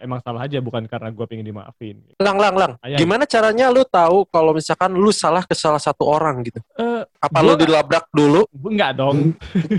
emang 0.00 0.20
salah 0.20 0.42
aja 0.42 0.58
bukan 0.58 0.84
karena 0.84 1.08
gue 1.10 1.26
pengen 1.26 1.44
dimaafin 1.44 1.96
Lang, 2.16 2.36
lang, 2.36 2.54
lang. 2.54 2.72
Ayah. 2.80 2.96
Gimana 2.96 3.26
caranya 3.26 3.66
lu 3.68 3.82
tahu 3.82 4.24
kalau 4.26 4.52
misalkan 4.52 4.85
lu 4.88 5.10
salah 5.10 5.42
ke 5.42 5.52
salah 5.52 5.78
satu 5.78 6.04
orang 6.04 6.42
gitu? 6.42 6.60
eh 6.74 7.02
Apa 7.18 7.38
Gua- 7.38 7.46
lu 7.48 7.58
dilabrak 7.58 8.06
dulu? 8.10 8.46
enggak 8.64 8.92
dong 8.94 9.34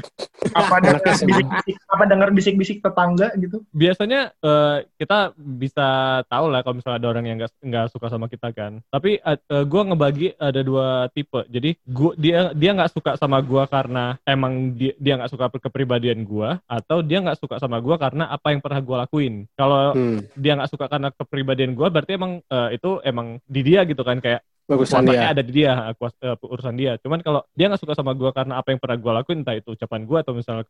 Apa 0.50 0.80
dengar 0.80 1.02
senang. 1.14 1.44
bisik-bisik, 1.44 1.76
apa 1.86 2.04
dengar 2.06 2.30
bisik-bisik 2.30 2.78
tetangga 2.80 3.28
gitu? 3.36 3.62
biasanya 3.70 4.32
eh, 4.38 4.78
kita 4.96 5.18
bisa 5.36 5.88
tahu 6.26 6.46
lah 6.48 6.62
kalau 6.62 6.76
misalnya 6.76 6.98
ada 6.98 7.10
orang 7.10 7.26
yang 7.26 7.38
nggak 7.38 7.52
nggak 7.60 7.86
suka 7.90 8.08
sama 8.08 8.26
kita 8.26 8.50
kan 8.52 8.80
tapi 8.88 9.20
gue 9.48 9.82
ngebagi 9.84 10.28
ada 10.36 10.62
dua 10.62 10.88
tipe 11.10 11.44
jadi 11.48 11.76
gua 11.84 12.12
dia 12.16 12.38
dia 12.52 12.72
nggak 12.72 12.92
suka 12.92 13.12
sama 13.16 13.40
gue 13.40 13.64
karena 13.66 14.18
emang 14.24 14.54
dia 14.72 14.94
dia 14.98 15.14
nggak 15.16 15.30
suka 15.30 15.46
kepribadian 15.60 16.24
gue 16.24 16.50
atau 16.66 16.98
dia 17.00 17.20
nggak 17.20 17.38
suka 17.38 17.56
sama 17.58 17.78
gue 17.78 17.96
karena 17.96 18.28
apa 18.28 18.48
yang 18.50 18.60
pernah 18.60 18.80
gue 18.80 18.98
lakuin 18.98 19.36
kalau 19.54 19.80
Hmm. 19.90 20.20
dia 20.34 20.54
nggak 20.54 20.70
suka 20.70 20.86
karena 20.86 21.10
kepribadian 21.12 21.72
gue 21.72 21.88
berarti 21.88 22.12
emang 22.14 22.40
eh, 22.42 22.70
itu 22.72 23.02
emang 23.02 23.28
di 23.44 23.62
dia 23.62 23.84
gitu 23.84 24.02
kan 24.02 24.18
kayak 24.18 24.42
Urusan 24.68 25.04
dia. 25.08 25.32
ada 25.32 25.42
di 25.44 25.52
dia 25.64 25.72
kuas- 25.96 26.20
eh, 26.20 26.36
urusan 26.36 26.76
dia. 26.76 26.92
Cuman 27.00 27.24
kalau 27.24 27.42
dia 27.56 27.72
nggak 27.72 27.82
suka 27.82 27.96
sama 27.96 28.12
gue 28.12 28.30
karena 28.36 28.60
apa 28.60 28.76
yang 28.76 28.80
pernah 28.84 28.98
gue 29.00 29.12
lakuin 29.24 29.40
entah 29.42 29.56
itu 29.56 29.72
ucapan 29.72 30.02
gue 30.04 30.18
atau 30.20 30.34
misalnya 30.36 30.64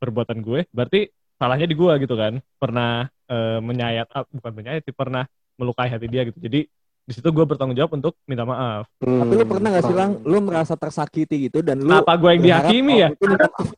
perbuatan 0.00 0.38
gue 0.40 0.60
berarti 0.72 1.12
salahnya 1.36 1.66
di 1.68 1.76
gue 1.76 1.92
gitu 2.00 2.14
kan. 2.16 2.40
Pernah 2.56 3.04
eh, 3.28 3.58
menyayat 3.60 4.08
ah, 4.16 4.24
bukan 4.32 4.52
menyayat 4.56 4.82
sih 4.88 4.96
pernah 4.96 5.28
melukai 5.60 5.92
hati 5.92 6.06
dia 6.08 6.24
gitu. 6.28 6.38
Jadi 6.40 6.64
di 7.04 7.12
situ 7.12 7.28
gue 7.28 7.44
bertanggung 7.44 7.74
jawab 7.74 7.92
untuk 7.94 8.16
minta 8.24 8.42
maaf 8.42 8.88
Hmm. 8.98 9.20
Tapi 9.20 9.32
lu 9.34 9.44
pernah 9.44 9.68
gak 9.70 9.84
sih 9.84 9.92
Lang, 9.92 10.12
lu 10.22 10.40
merasa 10.40 10.72
tersakiti 10.74 11.36
gitu 11.44 11.60
dan 11.60 11.76
lu 11.76 11.92
kenapa 11.92 12.16
gue 12.16 12.30
yang 12.30 12.42
dihakimi 12.42 12.94
ya 12.98 13.08
itu 13.10 13.24
minta 13.26 13.44
maaf. 13.52 13.68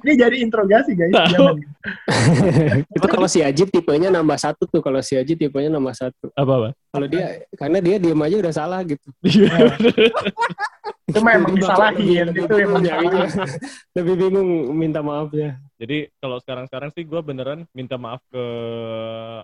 Ini 0.00 0.12
jadi 0.16 0.36
interogasi 0.40 0.90
guys. 0.94 1.12
Jangan. 1.12 1.60
itu 2.96 3.06
kalau 3.06 3.26
si 3.26 3.40
Ajit 3.40 3.68
tipenya 3.68 4.08
nambah 4.10 4.36
satu 4.36 4.64
tuh 4.64 4.80
kalau 4.80 5.00
si 5.00 5.14
Ajit 5.14 5.36
tipenya 5.36 5.68
nambah 5.70 5.92
satu 5.92 6.32
apa 6.32 6.52
apa 6.54 6.68
kalau 6.88 7.06
dia 7.06 7.44
karena 7.52 7.78
dia 7.78 7.96
diam 7.96 8.18
aja 8.18 8.36
udah 8.38 8.54
salah 8.54 8.80
gitu 8.82 9.04
Itu 11.04 11.18
mah 11.20 11.34
emang 11.34 11.52
Lebih- 11.52 11.60
disalahin. 11.60 12.26
Itu 12.30 12.54
salah. 12.80 13.48
lebih 13.92 14.14
bingung 14.16 14.48
minta 14.72 15.00
maafnya 15.00 15.58
Jadi 15.80 16.12
kalau 16.20 16.36
sekarang-sekarang 16.44 16.92
sih 16.92 17.08
gue 17.08 17.20
beneran 17.24 17.64
minta 17.72 17.96
maaf 17.96 18.20
ke 18.28 18.44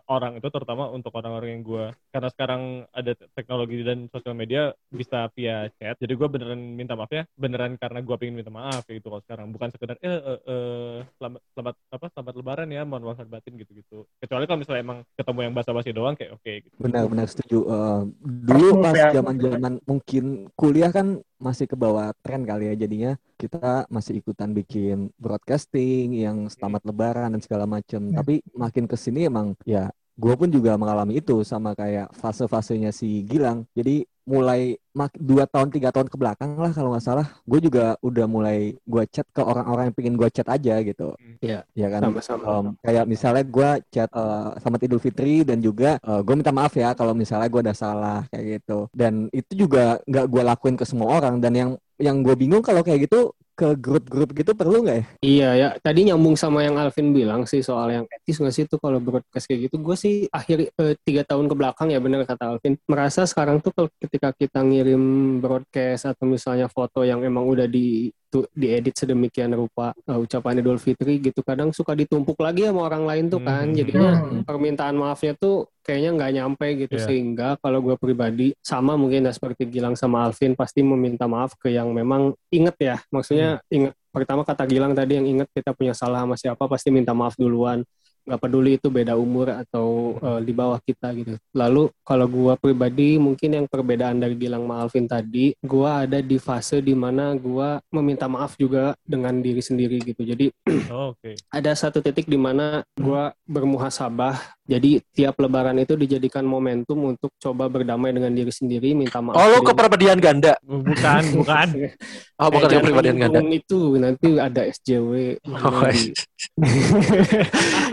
orang 0.04 0.36
itu 0.36 0.48
terutama 0.52 0.92
untuk 0.92 1.08
orang-orang 1.16 1.56
yang 1.56 1.64
gue 1.64 1.86
karena 2.12 2.28
sekarang 2.28 2.84
ada 2.92 3.16
te- 3.16 3.32
teknologi 3.32 3.80
dan 3.80 4.12
sosial 4.12 4.36
media 4.36 4.76
bisa 4.92 5.32
via 5.32 5.72
chat. 5.80 5.96
Jadi 5.96 6.12
gue 6.12 6.28
beneran 6.28 6.60
minta 6.76 6.92
maafnya 6.92 7.24
beneran 7.40 7.80
karena 7.80 8.04
gue 8.04 8.16
pengen 8.20 8.36
minta 8.36 8.52
maaf 8.52 8.84
gitu 8.84 9.08
kalau 9.08 9.24
sekarang 9.24 9.48
bukan 9.48 9.72
sekedar 9.72 9.96
eh, 10.04 10.12
eh, 10.12 10.40
eh, 10.44 10.96
selamat 11.16 11.40
selamat 11.56 11.74
apa 11.88 12.06
selamat 12.12 12.34
lebaran 12.36 12.68
ya 12.68 12.84
mohon 12.84 13.08
maaf 13.08 13.24
batin 13.24 13.56
gitu-gitu. 13.56 14.04
Kecuali 14.20 14.44
kalau 14.44 14.60
misalnya 14.60 14.84
emang 14.84 14.98
ketemu 15.16 15.40
yang 15.40 15.54
basa-basi 15.56 15.90
doang 15.96 16.20
kayak 16.20 16.36
oke 16.36 16.52
gitu. 16.68 16.76
Benar-benar 16.76 17.32
setuju. 17.32 17.58
Eh, 17.64 18.02
dulu 18.44 18.84
pas 18.84 18.92
ya. 18.92 19.08
zaman-zaman 19.16 19.80
mungkin 19.88 20.52
kuliah 20.52 20.92
kan 20.92 21.16
masih 21.36 21.68
ke 21.68 21.76
bawah 21.76 22.16
tren 22.24 22.48
kali 22.48 22.72
ya 22.72 22.74
jadinya 22.74 23.12
kita 23.36 23.84
masih 23.92 24.24
ikutan 24.24 24.56
bikin 24.56 25.12
broadcasting 25.20 26.16
yang 26.26 26.50
selamat 26.50 26.82
lebaran 26.82 27.30
dan 27.32 27.40
segala 27.40 27.64
macem. 27.64 28.10
Ya. 28.10 28.20
Tapi 28.20 28.42
makin 28.52 28.84
ke 28.90 28.96
sini 28.98 29.30
emang 29.30 29.54
ya 29.62 29.88
gue 30.16 30.32
pun 30.32 30.48
juga 30.48 30.80
mengalami 30.80 31.20
itu 31.20 31.44
sama 31.44 31.76
kayak 31.76 32.08
fase-fasenya 32.16 32.88
si 32.88 33.20
Gilang. 33.28 33.68
Jadi 33.76 34.08
mulai 34.26 34.74
mak 34.90 35.14
dua 35.14 35.46
tahun 35.46 35.70
tiga 35.70 35.94
tahun 35.94 36.10
ke 36.10 36.16
belakang 36.18 36.58
lah 36.58 36.74
kalau 36.74 36.90
nggak 36.90 37.04
salah, 37.04 37.28
gue 37.46 37.60
juga 37.62 37.94
udah 38.02 38.26
mulai 38.26 38.74
gue 38.74 39.04
chat 39.12 39.28
ke 39.30 39.38
orang-orang 39.38 39.92
yang 39.92 39.94
pengen 39.94 40.16
gue 40.16 40.28
chat 40.32 40.48
aja 40.48 40.80
gitu. 40.82 41.14
Iya. 41.44 41.62
Ya 41.76 41.86
kan. 41.92 42.10
Sama-sama. 42.10 42.42
Um, 42.48 42.66
kayak 42.80 43.04
misalnya 43.04 43.44
gue 43.44 43.70
chat 43.92 44.10
eh, 44.10 44.48
selamat 44.64 44.80
Idul 44.88 45.02
Fitri 45.04 45.44
dan 45.44 45.60
juga 45.60 46.00
gue 46.00 46.34
minta 46.34 46.50
maaf 46.50 46.72
ya 46.74 46.96
kalau 46.96 47.12
misalnya 47.12 47.52
gue 47.52 47.60
ada 47.70 47.76
salah 47.76 48.24
kayak 48.32 48.64
gitu. 48.64 48.88
Dan 48.96 49.28
itu 49.30 49.68
juga 49.68 50.00
nggak 50.08 50.26
gue 50.32 50.42
lakuin 50.42 50.76
ke 50.80 50.88
semua 50.88 51.20
orang. 51.20 51.38
Dan 51.38 51.52
yang 51.54 51.70
yang 52.00 52.24
gue 52.24 52.34
bingung 52.34 52.64
kalau 52.64 52.80
kayak 52.80 53.06
gitu 53.06 53.36
ke 53.56 53.72
grup-grup 53.80 54.36
gitu 54.36 54.52
perlu 54.52 54.84
nggak 54.84 54.98
ya? 55.00 55.04
Iya 55.24 55.50
ya, 55.56 55.68
tadi 55.80 56.12
nyambung 56.12 56.36
sama 56.36 56.60
yang 56.60 56.76
Alvin 56.76 57.16
bilang 57.16 57.48
sih 57.48 57.64
soal 57.64 57.88
yang 57.88 58.04
etis 58.04 58.36
nggak 58.36 58.52
sih 58.52 58.64
itu 58.68 58.76
kalau 58.76 59.00
broadcast 59.00 59.48
kayak 59.48 59.72
gitu. 59.72 59.80
Gue 59.80 59.96
sih 59.96 60.28
akhir 60.28 60.68
eh, 60.76 60.94
tiga 61.00 61.24
tahun 61.24 61.48
ke 61.48 61.54
belakang 61.56 61.88
ya 61.88 61.98
bener 61.98 62.28
kata 62.28 62.52
Alvin. 62.52 62.76
Merasa 62.84 63.24
sekarang 63.24 63.64
tuh 63.64 63.72
ketika 63.96 64.36
kita 64.36 64.60
ngirim 64.60 65.00
broadcast 65.40 66.12
atau 66.12 66.28
misalnya 66.28 66.68
foto 66.68 67.00
yang 67.00 67.24
emang 67.24 67.48
udah 67.48 67.64
di 67.64 68.12
tu- 68.26 68.48
diedit 68.52 68.92
sedemikian 68.92 69.52
rupa 69.52 69.94
eh, 70.02 70.14
ucapan 70.14 70.58
Idul 70.58 70.76
Fitri 70.76 71.18
gitu 71.18 71.40
kadang 71.40 71.70
suka 71.70 71.94
ditumpuk 71.94 72.36
lagi 72.38 72.66
sama 72.66 72.86
orang 72.86 73.04
lain 73.06 73.24
tuh 73.26 73.40
kan. 73.40 73.70
Hmm. 73.70 73.76
Jadinya 73.76 74.10
Hmm. 74.20 74.42
permintaan 74.42 74.94
maafnya 74.94 75.32
tuh 75.34 75.66
kayaknya 75.80 76.10
nggak 76.14 76.32
nyampe 76.34 76.66
gitu 76.82 76.96
Iya. 76.98 77.06
sehingga 77.06 77.48
kalau 77.58 77.78
gue 77.80 77.94
pribadi 77.94 78.50
sama 78.58 78.98
mungkin 78.98 79.22
ya 79.22 79.32
seperti 79.32 79.66
Gilang 79.66 79.94
sama 79.94 80.26
Alvin 80.26 80.54
pasti 80.54 80.82
meminta 80.82 81.24
maaf 81.24 81.54
ke 81.54 81.70
yang 81.70 81.94
memang 81.94 82.34
inget 82.50 82.74
ya 82.76 82.96
maksudnya 83.08 83.62
inget 83.70 83.94
pertama 84.10 84.42
kata 84.42 84.66
Gilang 84.66 84.92
tadi 84.92 85.14
yang 85.14 85.26
inget 85.28 85.48
kita 85.54 85.70
punya 85.72 85.94
salah 85.94 86.26
sama 86.26 86.34
siapa 86.34 86.66
pasti 86.66 86.90
minta 86.90 87.14
maaf 87.14 87.38
duluan 87.38 87.86
nggak 88.26 88.40
peduli 88.42 88.76
itu 88.76 88.90
beda 88.90 89.14
umur 89.14 89.54
atau 89.54 90.18
eh, 90.18 90.40
di 90.42 90.52
bawah 90.52 90.82
kita 90.82 91.14
gitu 91.14 91.38
lalu 91.54 91.88
kalau 92.02 92.26
gua 92.26 92.54
pribadi 92.58 93.16
mungkin 93.16 93.62
yang 93.62 93.66
perbedaan 93.70 94.18
dari 94.18 94.34
Gilang 94.34 94.66
sama 94.66 94.82
Alvin 94.82 95.06
tadi 95.06 95.54
gua 95.62 96.04
ada 96.04 96.18
di 96.18 96.36
fase 96.36 96.82
di 96.82 96.92
mana 96.92 97.32
gua 97.38 97.78
meminta 97.94 98.26
maaf 98.26 98.58
juga 98.58 98.98
dengan 99.06 99.38
diri 99.38 99.62
sendiri 99.62 100.02
gitu 100.02 100.26
jadi 100.26 100.50
Oh, 100.90 101.14
Oke. 101.14 101.34
ada 101.56 101.72
satu 101.74 102.02
titik 102.02 102.26
di 102.26 102.38
mana 102.38 102.82
gua 102.98 103.34
bermuhasabah. 103.46 104.55
Jadi 104.66 104.98
tiap 105.10 105.38
lebaran 105.38 105.78
itu 105.78 105.94
dijadikan 105.94 106.42
momentum 106.42 106.98
untuk 107.06 107.30
coba 107.38 107.70
berdamai 107.70 108.10
dengan 108.10 108.34
diri 108.34 108.50
sendiri, 108.50 108.92
minta 108.92 109.22
maaf. 109.22 109.34
Oh, 109.34 109.46
lu 109.46 109.62
dari- 109.62 109.66
kepribadian 109.70 110.18
ganda. 110.18 110.58
Bukan, 110.60 111.22
bukan. 111.38 111.68
Oh, 112.42 112.52
bukan 112.52 112.68
Eh, 112.68 112.74
kepribadian 112.76 113.16
ganda. 113.16 113.38
itu 113.46 113.96
nanti 113.96 114.28
ada 114.36 114.66
SJW. 114.66 115.38
Oh, 115.46 115.80
Jadi- 115.86 116.12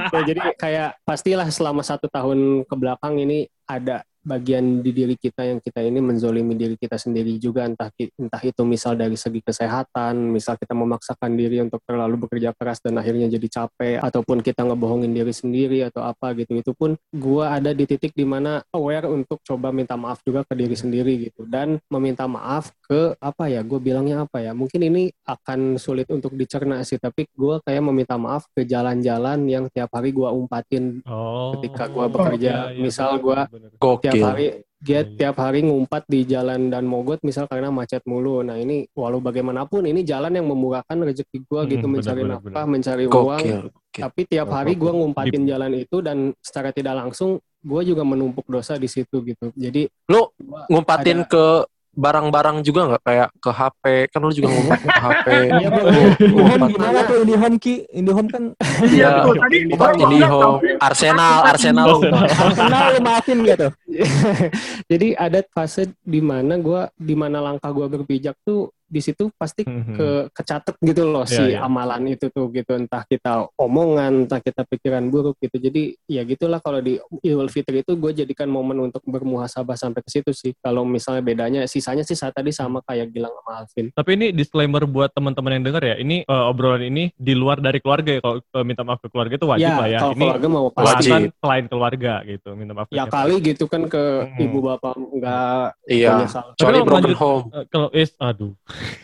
ya, 0.10 0.20
jadi 0.28 0.42
kayak 0.56 0.90
pastilah 1.02 1.48
selama 1.48 1.80
satu 1.80 2.10
tahun 2.10 2.66
ke 2.66 2.76
belakang 2.76 3.16
ini 3.18 3.46
ada 3.64 4.04
bagian 4.24 4.82
di 4.82 4.92
diri 4.96 5.16
kita 5.20 5.46
yang 5.46 5.60
kita 5.60 5.84
ini 5.84 6.00
menzolimi 6.00 6.56
diri 6.58 6.76
kita 6.80 6.98
sendiri 6.98 7.36
juga 7.38 7.68
entah 7.68 7.92
entah 7.94 8.42
itu 8.44 8.62
misal 8.64 8.98
dari 8.98 9.20
segi 9.20 9.44
kesehatan 9.44 10.16
misal 10.32 10.58
kita 10.58 10.74
memaksakan 10.74 11.36
diri 11.36 11.60
untuk 11.62 11.84
terlalu 11.84 12.26
bekerja 12.28 12.56
keras 12.58 12.80
dan 12.80 12.98
akhirnya 12.98 13.30
jadi 13.30 13.48
capek 13.48 13.98
ataupun 14.02 14.42
kita 14.42 14.64
ngebohongin 14.64 15.12
diri 15.14 15.36
sendiri 15.36 15.86
atau 15.86 16.02
apa 16.08 16.34
gitu 16.40 16.58
itu 16.58 16.72
pun 16.74 16.96
gua 17.14 17.60
ada 17.60 17.76
di 17.76 17.84
titik 17.84 18.16
di 18.16 18.24
mana 18.24 18.64
aware 18.74 19.12
untuk 19.12 19.44
coba 19.44 19.70
minta 19.76 20.00
maaf 20.00 20.24
juga 20.24 20.48
ke 20.48 20.56
diri 20.56 20.76
sendiri 20.76 21.30
gitu 21.30 21.46
dan 21.46 21.78
meminta 21.92 22.26
maaf 22.26 22.74
ke 22.84 23.14
apa 23.20 23.52
ya 23.52 23.62
gue 23.62 23.80
bilangnya 23.80 24.26
apa 24.26 24.42
ya 24.42 24.52
mungkin 24.56 24.82
ini 24.88 25.12
akan 25.28 25.76
sulit 25.78 26.08
untuk 26.10 26.34
dicerna 26.34 26.82
sih 26.82 26.98
tapi 26.98 27.30
gua 27.36 27.62
kayak 27.62 27.84
meminta 27.84 28.16
maaf 28.16 28.48
ke 28.56 28.64
jalan-jalan 28.64 29.40
yang 29.46 29.66
tiap 29.70 29.92
hari 29.94 30.10
gua 30.16 30.32
umpatin 30.32 31.04
Oh. 31.04 31.58
Ketika 31.58 31.90
gua 31.92 32.08
bekerja, 32.08 32.72
iya, 32.72 32.76
iya, 32.76 32.82
misal 32.82 33.18
bener, 33.18 33.24
gua 33.24 33.40
bener. 33.52 33.70
Tiap 34.14 34.28
hari 34.30 34.46
dia 34.84 35.00
iya. 35.00 35.16
tiap 35.16 35.40
hari 35.40 35.64
ngumpat 35.64 36.04
di 36.06 36.28
jalan 36.28 36.68
dan 36.68 36.84
mogot 36.84 37.24
misal 37.24 37.48
karena 37.48 37.72
macet 37.72 38.04
mulu 38.04 38.44
nah 38.44 38.60
ini 38.60 38.84
walau 38.92 39.18
bagaimanapun 39.18 39.88
ini 39.88 40.04
jalan 40.04 40.36
yang 40.36 40.44
memurahkan 40.44 41.00
rezeki 41.00 41.48
gua 41.48 41.64
Hmm, 41.64 41.72
gitu 41.72 41.86
benar, 41.86 41.96
mencari 41.96 42.22
nafkah 42.28 42.66
mencari 42.68 43.04
uang 43.08 43.16
Gokil. 43.16 43.60
gokil. 43.64 44.04
tapi 44.04 44.22
tiap 44.28 44.50
hari 44.52 44.76
gua 44.76 44.92
ngumpatin 44.92 45.48
jalan 45.48 45.72
itu 45.74 46.04
dan 46.04 46.18
secara 46.44 46.76
tidak 46.76 47.00
langsung 47.00 47.40
gua 47.64 47.80
juga 47.80 48.04
menumpuk 48.04 48.44
dosa 48.46 48.76
di 48.76 48.92
situ 48.92 49.24
gitu 49.24 49.56
jadi 49.56 49.88
Lu 50.12 50.28
Ngumpatin 50.68 51.24
ada- 51.24 51.30
ke 51.32 51.46
barang-barang 51.94 52.66
juga 52.66 52.82
nggak 52.90 53.04
kayak 53.06 53.30
ke 53.38 53.52
HP 53.54 53.84
kan 54.10 54.20
lu 54.20 54.34
juga 54.34 54.50
ngumpat 54.50 54.80
ke 54.82 54.90
HP 54.98 55.28
Iya, 55.54 55.68
Bro. 55.70 55.84
Indihome 55.86 56.34
ngumpat 56.34 56.70
gimana 56.74 57.00
tuh 57.06 57.18
Indihome 57.22 57.58
Ki? 57.62 57.76
Indihome 57.94 58.30
kan 58.34 58.44
Iya. 58.82 59.10
tuh, 59.22 59.34
tadi 59.38 59.58
ngumpat 59.70 59.88
baru 59.88 59.96
ini 59.96 60.06
bilang 60.18 60.32
home 60.34 60.42
tau. 60.42 60.56
Arsenal 60.82 61.36
Arsenal 61.46 61.88
Arsenal 62.18 62.84
lu 62.90 63.00
maafin 63.00 63.38
gak 63.46 63.58
tuh? 63.62 63.72
jadi 64.92 65.08
ada 65.16 65.40
fase 65.54 65.94
di 66.02 66.20
mana 66.20 66.58
gua 66.58 66.90
di 66.98 67.14
mana 67.14 67.38
langkah 67.40 67.70
gua 67.70 67.86
berpijak 67.86 68.34
tuh 68.42 68.74
di 68.86 69.00
situ 69.00 69.32
pasti 69.34 69.64
Mhm. 69.64 69.94
ke 69.94 70.08
kecatet 70.32 70.76
gitu 70.80 71.04
loh 71.06 71.24
Iya, 71.24 71.32
si 71.32 71.44
iya. 71.50 71.60
amalan 71.62 72.04
itu 72.08 72.28
tuh 72.28 72.48
gitu 72.50 72.74
entah 72.74 73.04
kita 73.04 73.48
omongan 73.56 74.26
entah 74.26 74.38
kita 74.38 74.64
pikiran 74.64 75.08
buruk 75.08 75.38
gitu 75.38 75.58
jadi 75.58 75.82
ya 76.06 76.22
gitulah 76.24 76.58
kalau 76.58 76.78
di 76.78 76.96
Idul 77.20 77.48
Fitri 77.48 77.80
itu 77.80 77.94
gue 77.94 78.12
jadikan 78.14 78.48
momen 78.48 78.80
untuk 78.82 79.02
bermuhasabah 79.04 79.74
sampai 79.74 80.00
ke 80.00 80.10
situ 80.10 80.32
sih 80.32 80.52
kalau 80.58 80.84
misalnya 80.84 81.22
bedanya 81.22 81.62
sisanya 81.64 82.02
sih 82.02 82.14
saat 82.14 82.32
tadi 82.32 82.50
sama 82.50 82.80
kayak 82.82 83.10
Gilang 83.10 83.34
sama 83.36 83.52
Alvin 83.60 83.88
Tapi 83.92 84.10
ini 84.12 84.28
disclaimer 84.32 84.84
buat 84.84 85.10
teman-teman 85.10 85.54
yang 85.54 85.66
dengar 85.66 85.84
ya. 85.84 85.96
Ini 85.96 86.24
eh, 86.24 86.44
obrolan 86.44 86.82
ini 86.82 87.12
di 87.14 87.34
luar 87.34 87.58
dari 87.58 87.78
keluarga 87.78 88.10
ya. 88.10 88.20
Kalau 88.20 88.38
eh, 88.40 88.64
minta 88.64 88.82
maaf 88.82 88.98
ke 88.98 89.08
keluarga 89.08 89.34
itu 89.34 89.46
wajib 89.46 89.64
ya 89.64 89.76
lah 89.76 89.88
ya. 89.88 90.00
kalau 90.00 90.14
Ini 90.14 90.24
keluarga 90.24 90.48
mau 90.48 90.66
Wajib. 90.66 90.86
pasti 90.88 91.10
selain 91.36 91.66
keluarga 91.68 92.14
gitu. 92.24 92.50
Minta 92.54 92.74
maaf. 92.74 92.88
ke 92.88 92.94
ya 92.94 93.04
siapa. 93.04 93.14
kali 93.16 93.36
gitu 93.40 93.64
kan 93.66 93.82
ke 93.86 94.04
Mm-mm. 94.24 94.44
ibu 94.44 94.60
bapak 94.62 94.94
nggak 94.96 95.66
iya 95.88 96.12
kecuali 96.26 96.78
broken 96.80 96.96
lanjut- 97.06 97.20
home 97.20 97.46
Eh, 97.54 97.66
kalau 97.68 97.90
is 97.92 98.12
aduh. 98.18 98.52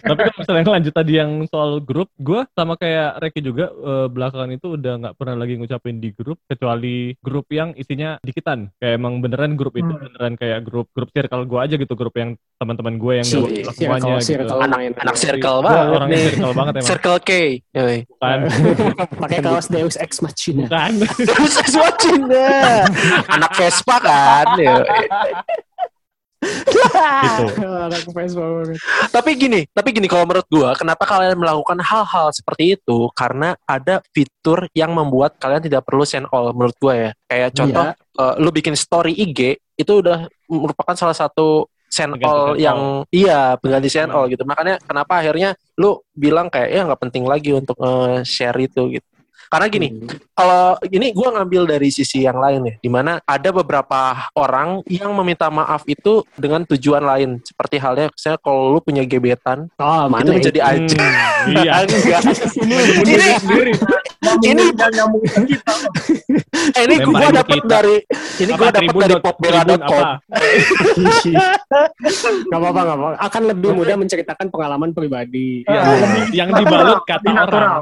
Tapi 0.01 0.19
kalau 0.19 0.37
misalnya 0.37 0.63
lanjut 0.71 0.93
tadi 0.93 1.13
yang 1.13 1.31
soal 1.45 1.79
grup, 1.79 2.09
gue 2.15 2.41
sama 2.51 2.73
kayak 2.73 3.19
Reki 3.19 3.41
juga 3.41 3.65
eh, 3.69 4.07
belakangan 4.07 4.49
itu 4.49 4.67
udah 4.73 4.93
nggak 4.97 5.15
pernah 5.15 5.35
lagi 5.35 5.53
ngucapin 5.55 5.97
di 5.97 6.11
grup 6.11 6.37
kecuali 6.43 7.13
grup 7.17 7.47
yang 7.49 7.71
isinya 7.73 8.17
dikitan. 8.19 8.71
Kayak 8.75 8.93
emang 8.95 9.19
beneran 9.19 9.53
grup 9.53 9.73
itu 9.73 9.85
Hmm. 9.85 10.01
beneran 10.01 10.33
kayak 10.35 10.59
grup 10.61 10.87
grup 10.89 11.09
circle 11.09 11.43
gue 11.43 11.59
aja 11.59 11.75
gitu, 11.75 11.93
grup 11.93 12.13
yang 12.13 12.29
teman-teman 12.55 12.95
gue 12.95 13.13
yang 13.15 13.25
Si- 13.25 13.35
nggak 13.35 13.51
circle- 13.71 13.75
semuanya 13.75 14.13
gitu. 14.15 14.27
circle 14.27 14.59
anak 14.59 14.77
main. 14.77 14.91
anak 14.95 15.15
circle 15.15 15.55
Gua 15.55 15.65
banget 15.65 15.85
orangnya 15.89 16.15
nih 16.15 16.27
circle 16.29 16.53
banget 16.53 16.73
emang. 16.73 16.87
circle 16.87 17.17
K 17.19 17.31
Yoi. 17.71 17.97
Bukan. 18.05 18.39
pakai 19.21 19.39
kaos 19.39 19.67
Deus 19.67 19.95
Ex 19.95 20.11
Machina 20.19 20.63
Bukan. 20.65 20.91
terus 21.19 21.53
watching 21.73 22.23
anak 23.35 23.51
Vespa 23.53 23.95
kan 23.99 24.47
Yoi. 24.55 24.83
Gitu. 26.39 27.63
anak 27.67 28.03
Vespa 28.15 28.39
banget. 28.43 28.79
tapi 29.11 29.29
gini 29.35 29.61
tapi 29.71 29.89
gini 29.91 30.07
kalau 30.07 30.23
menurut 30.23 30.47
gua 30.47 30.71
kenapa 30.73 31.03
kalian 31.03 31.35
melakukan 31.35 31.79
hal-hal 31.83 32.31
seperti 32.31 32.79
itu? 32.79 33.11
Karena 33.11 33.55
ada 33.67 33.99
fitur 34.15 34.67
yang 34.71 34.95
membuat 34.95 35.35
kalian 35.35 35.59
tidak 35.59 35.83
perlu 35.83 36.07
send 36.07 36.27
all 36.31 36.55
menurut 36.55 36.75
gua 36.79 36.93
ya. 36.95 37.11
Kayak 37.27 37.49
contoh 37.55 37.85
eh, 37.95 38.33
lu 38.39 38.49
bikin 38.49 38.75
story 38.75 39.13
IG 39.15 39.59
itu 39.75 39.91
udah 39.99 40.27
merupakan 40.47 40.95
salah 40.95 41.15
satu 41.15 41.67
send 41.89 42.21
all 42.21 42.53
yang 42.53 43.03
iya 43.09 43.57
pengganti 43.57 43.89
send 43.89 44.13
Hmm. 44.13 44.23
all 44.23 44.25
gitu. 44.29 44.45
Makanya 44.45 44.77
kenapa 44.85 45.19
akhirnya 45.19 45.57
lu 45.75 45.99
bilang 46.13 46.47
kayak 46.47 46.69
ya 46.69 46.81
nggak 46.85 47.01
penting 47.01 47.23
lagi 47.25 47.51
untuk 47.51 47.75
eh, 47.81 48.21
share 48.23 48.57
itu 48.61 48.99
gitu 48.99 49.08
karena 49.49 49.67
gini 49.67 49.87
Hmm. 49.89 50.05
kalau 50.31 50.63
ini 50.87 51.11
gua 51.11 51.29
ngambil 51.35 51.65
dari 51.67 51.89
sisi 51.89 52.21
yang 52.21 52.37
lain 52.37 52.61
ya, 52.63 52.73
di 52.77 52.87
mana 52.87 53.17
ada 53.21 53.49
beberapa 53.49 53.99
orang 54.33 54.79
yang 54.85 55.09
meminta 55.11 55.49
maaf 55.49 55.83
itu 55.83 56.21
dengan 56.33 56.63
tujuan 56.63 57.01
lain, 57.01 57.41
seperti 57.41 57.75
halnya 57.75 58.07
misalnya 58.07 58.39
kalau 58.39 58.69
lu 58.69 58.79
punya 58.79 59.03
gebetan, 59.03 59.67
oh 59.75 60.05
itu 60.05 60.11
mana 60.11 60.29
menjadi 60.29 60.59
aja. 60.61 60.99
Hmm, 61.01 61.57
iya. 61.57 61.71
Enggak. 61.89 62.21
Ini 62.59 62.75
Ini- 63.03 63.39
sendiri. 63.39 63.73
ini 64.45 64.61
kita 64.69 64.85
Eh, 66.69 66.83
ini 66.85 66.95
Lemparin 66.99 67.09
gue 67.09 67.27
dapat 67.33 67.59
dari 67.65 67.95
ini 68.37 68.51
gue 68.51 68.69
dapat 68.69 68.93
dari 68.93 69.15
popbella.com. 69.17 69.79
apa? 69.79 70.11
Gak 72.45 72.59
apa-apa, 72.59 72.81
gak 72.83 72.95
apa-apa. 72.95 73.17
Akan 73.19 73.43
lebih 73.45 73.71
mudah 73.73 73.95
menceritakan 73.95 74.47
pengalaman 74.47 74.91
pribadi. 74.91 75.63
Yang, 75.65 75.83
Iya. 75.83 76.05
yang 76.35 76.49
dibalut 76.53 77.01
kata 77.03 77.29
orang. 77.31 77.81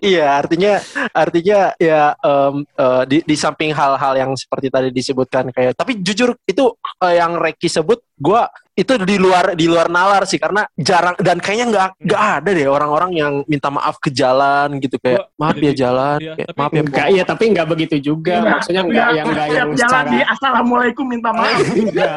Iya, 0.00 0.40
artinya 0.40 0.80
artinya 1.12 1.76
ya 1.76 2.16
em, 2.16 2.64
eh, 2.64 3.02
di 3.04 3.18
di 3.20 3.36
samping 3.36 3.76
hal-hal 3.76 4.14
yang 4.16 4.32
seperti 4.32 4.72
tadi 4.72 4.88
disebutkan 4.88 5.52
kayak 5.52 5.76
tapi 5.76 6.00
jujur 6.00 6.32
itu 6.48 6.72
eh, 7.04 7.14
yang 7.20 7.36
Reki 7.36 7.68
sebut 7.68 8.00
gua 8.16 8.48
itu 8.72 8.94
di 9.02 9.18
luar 9.18 9.58
di 9.58 9.66
luar 9.66 9.90
nalar 9.90 10.22
sih 10.24 10.38
karena 10.38 10.62
jarang 10.78 11.18
dan 11.18 11.42
kayaknya 11.42 11.66
nggak 11.68 11.88
nggak 11.98 12.22
ada 12.38 12.50
deh 12.54 12.68
orang-orang 12.70 13.10
yang 13.10 13.32
minta 13.50 13.68
maaf 13.74 13.98
ke 13.98 14.08
jalan 14.08 14.78
gitu 14.78 14.96
kayak 15.02 15.26
Gua- 15.26 15.30
maaf 15.36 15.56
ya 15.58 15.72
jalan 15.74 16.18
iya, 16.22 16.32
kayak, 16.38 16.48
tapi 16.48 16.58
maaf 16.62 16.70
ya 16.72 16.80
Enggak, 16.86 17.06
iya 17.10 17.22
tapi 17.26 17.44
enggak 17.50 17.66
begitu 17.68 17.96
juga. 18.00 18.34
Maksudnya 18.40 18.82
enggak 18.86 19.08
yang 19.18 19.26
enggak 19.28 19.46
yang 19.50 19.68
jalan 19.74 19.76
secara 19.76 20.08
di 20.08 20.18
assalamualaikum 20.24 21.04
minta 21.04 21.30
maaf 21.34 21.58
enggak. 21.60 22.16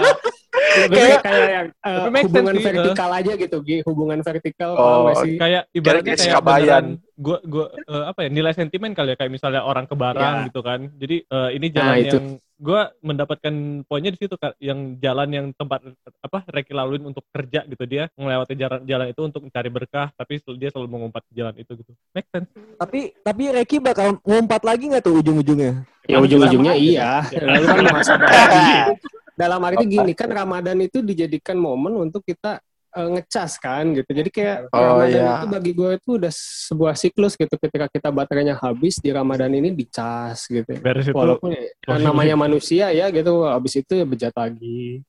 Kayak- 0.71 1.21
kayak 1.21 1.49
yang 1.49 1.67
eh, 1.73 1.99
sense 2.01 2.23
hubungan 2.23 2.53
sih, 2.53 2.63
vertikal 2.63 3.09
aja 3.11 3.31
gitu, 3.35 3.57
Gi. 3.61 3.77
Hubungan 3.83 4.19
vertikal 4.19 4.71
Oh, 4.71 4.77
paham 4.77 4.99
nggak 5.03 5.15
sih? 5.19 5.35
kayak 5.37 5.63
ibaratnya 5.71 6.03
Kayak 6.07 6.21
kayak 6.21 6.35
Kabayan. 6.37 6.85
beneran 6.85 6.85
gua 7.15 7.37
gua 7.43 7.65
eh, 7.69 8.05
apa 8.07 8.19
ya 8.19 8.29
nilai 8.29 8.49
sentimen 8.51 8.91
kali 8.91 9.13
ya 9.13 9.15
kayak 9.15 9.29
misalnya 9.31 9.61
orang 9.61 9.85
ke 9.85 9.93
barang 9.93 10.35
Ya. 10.35 10.45
gitu 10.47 10.59
kan 10.59 10.79
jadi 10.91 11.15
eh, 11.21 11.49
ini 11.53 11.67
Nah, 11.67 11.75
jalan 11.75 11.97
itu. 11.99 12.09
yang 12.11 12.27
gua 12.57 12.81
mendapatkan 12.99 13.53
poinnya 13.83 14.09
di 14.09 14.19
situ 14.19 14.33
yang 14.59 14.79
jalan 14.97 15.29
yang 15.29 15.45
tempat 15.51 15.81
apa 16.19 16.45
Reki 16.47 16.71
laluin 16.71 17.03
untuk 17.03 17.25
kerja 17.27 17.61
gitu 17.63 17.83
dia 17.83 18.09
melewati 18.15 18.53
jalan 18.55 18.81
jalan 18.83 19.07
itu 19.07 19.21
untuk 19.23 19.41
mencari 19.41 19.69
berkah 19.69 20.09
tapi 20.11 20.33
dia 20.55 20.69
selalu 20.69 20.89
mengumpat 20.89 21.25
di 21.27 21.33
jalan 21.35 21.53
itu 21.55 21.73
gitu 21.73 21.89
make 22.11 22.25
sense 22.27 22.49
Tapi 22.75 22.99
tapi 23.19 23.43
Reki 23.51 23.77
bakal 23.79 24.17
ngumpat 24.19 24.61
lagi 24.61 24.89
nggak 24.89 25.01
tuh 25.01 25.13
ujung-ujungnya? 25.15 25.85
Ya 26.03 26.17
ujung-ujungnya 26.17 26.73
iya. 26.73 27.21
Lalu 27.31 27.65
kan 27.67 27.77
masa. 27.91 28.13
Dalam 29.33 29.61
arti 29.61 29.85
gini 29.85 30.11
kan 30.11 30.27
Ramadan 30.27 30.77
itu 30.77 30.99
dijadikan 30.99 31.55
momen 31.55 31.95
untuk 31.99 32.21
kita 32.21 32.59
eh, 32.91 33.09
ngecas 33.09 33.55
kan 33.55 33.87
gitu. 33.91 34.05
Jadi 34.05 34.27
kayak 34.29 34.67
Oh, 34.69 34.99
Ramadan 34.99 35.15
iya. 35.15 35.31
itu 35.33 35.47
bagi 35.47 35.71
gue 35.71 35.89
itu 35.95 36.09
udah 36.15 36.31
sebuah 36.31 36.93
siklus 36.93 37.33
gitu. 37.33 37.55
Ketika 37.55 37.87
kita 37.87 38.09
baterainya 38.09 38.53
habis 38.53 38.97
di 38.97 39.09
Ramadan 39.09 39.47
ini 39.49 39.71
dicas 39.71 40.43
gitu. 40.45 40.75
beres 40.77 41.07
itu 41.07 41.15
Walaupun 41.15 41.51
ya, 41.51 41.71
positif. 41.79 42.03
namanya 42.03 42.35
manusia 42.35 42.85
ya 42.89 43.07
gitu, 43.07 43.43
habis 43.43 43.73
itu 43.75 43.93
ya 43.93 44.03
bejat 44.03 44.35
lagi. 44.35 44.99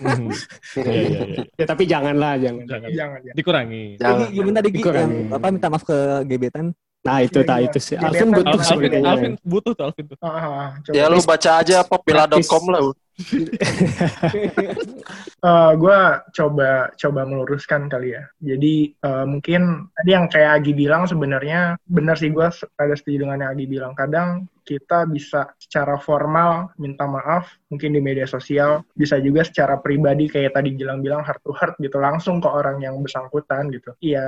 Hmm. 0.00 0.32
Iya, 0.76 0.92
iya, 0.92 1.20
iya. 1.26 1.44
Ya 1.54 1.64
tapi 1.66 1.84
janganlah, 1.84 2.36
jangan. 2.36 2.64
Jangan. 2.64 2.88
jangan 2.90 3.18
ya 3.20 3.32
dikurangi 3.32 3.84
Jangan. 3.96 4.12
Jadi 4.16 4.24
gimana 4.30 4.56
tadi 4.58 4.70
Dikurangi. 4.72 5.16
yang 5.20 5.32
apa 5.32 5.46
minta 5.50 5.68
maaf 5.68 5.84
ke 5.84 5.98
gebetan? 6.24 6.66
Nah 7.00 7.22
itu 7.22 7.38
Iya, 7.38 7.46
tak 7.46 7.58
iya. 7.60 7.66
itu 7.68 7.78
sih. 7.78 7.94
Alvin 7.96 8.28
butuh 8.32 8.50
Al- 8.50 8.66
Alvin. 8.66 9.02
Alvin 9.04 9.32
butuh 9.40 9.72
tuh 9.72 9.84
Alvin 9.86 10.04
tuh 10.08 10.18
Ah, 10.18 10.28
ah, 10.32 10.68
coba. 10.82 10.90
Ya 10.90 11.04
lu 11.06 11.20
baca 11.20 11.50
aja 11.60 11.76
popbella.com 11.84 12.64
lah. 12.66 12.80
Eh, 15.46 15.72
gue 15.78 16.00
coba 16.32 16.90
coba 16.96 17.20
meluruskan 17.22 17.86
kali 17.86 18.18
ya. 18.18 18.24
Jadi 18.42 18.98
eh, 18.98 19.24
mungkin 19.28 19.86
tadi 19.94 20.10
yang 20.10 20.26
kayak 20.26 20.58
Agi 20.58 20.72
bilang 20.74 21.06
sebenarnya 21.06 21.78
benar 21.86 22.18
sih 22.18 22.34
gue 22.34 22.48
ada 22.50 22.94
setuju 22.98 23.28
dengan 23.28 23.44
yang 23.46 23.52
Agi 23.54 23.66
bilang. 23.70 23.92
Kadang 23.94 24.50
kita 24.66 25.06
bisa 25.06 25.54
secara 25.62 25.94
formal 25.94 26.74
minta 26.82 27.06
maaf 27.06 27.54
mungkin 27.70 27.94
di 27.94 28.02
media 28.02 28.26
sosial 28.26 28.82
bisa 28.98 29.22
juga 29.22 29.46
secara 29.46 29.78
pribadi 29.78 30.26
kayak 30.26 30.58
tadi 30.58 30.74
Gilang 30.74 31.06
bilang 31.06 31.22
heart 31.22 31.38
to 31.46 31.54
heart 31.54 31.78
gitu 31.78 32.02
langsung 32.02 32.42
ke 32.42 32.50
orang 32.50 32.82
yang 32.82 32.98
bersangkutan 32.98 33.70
gitu 33.70 33.94
ya 34.02 34.26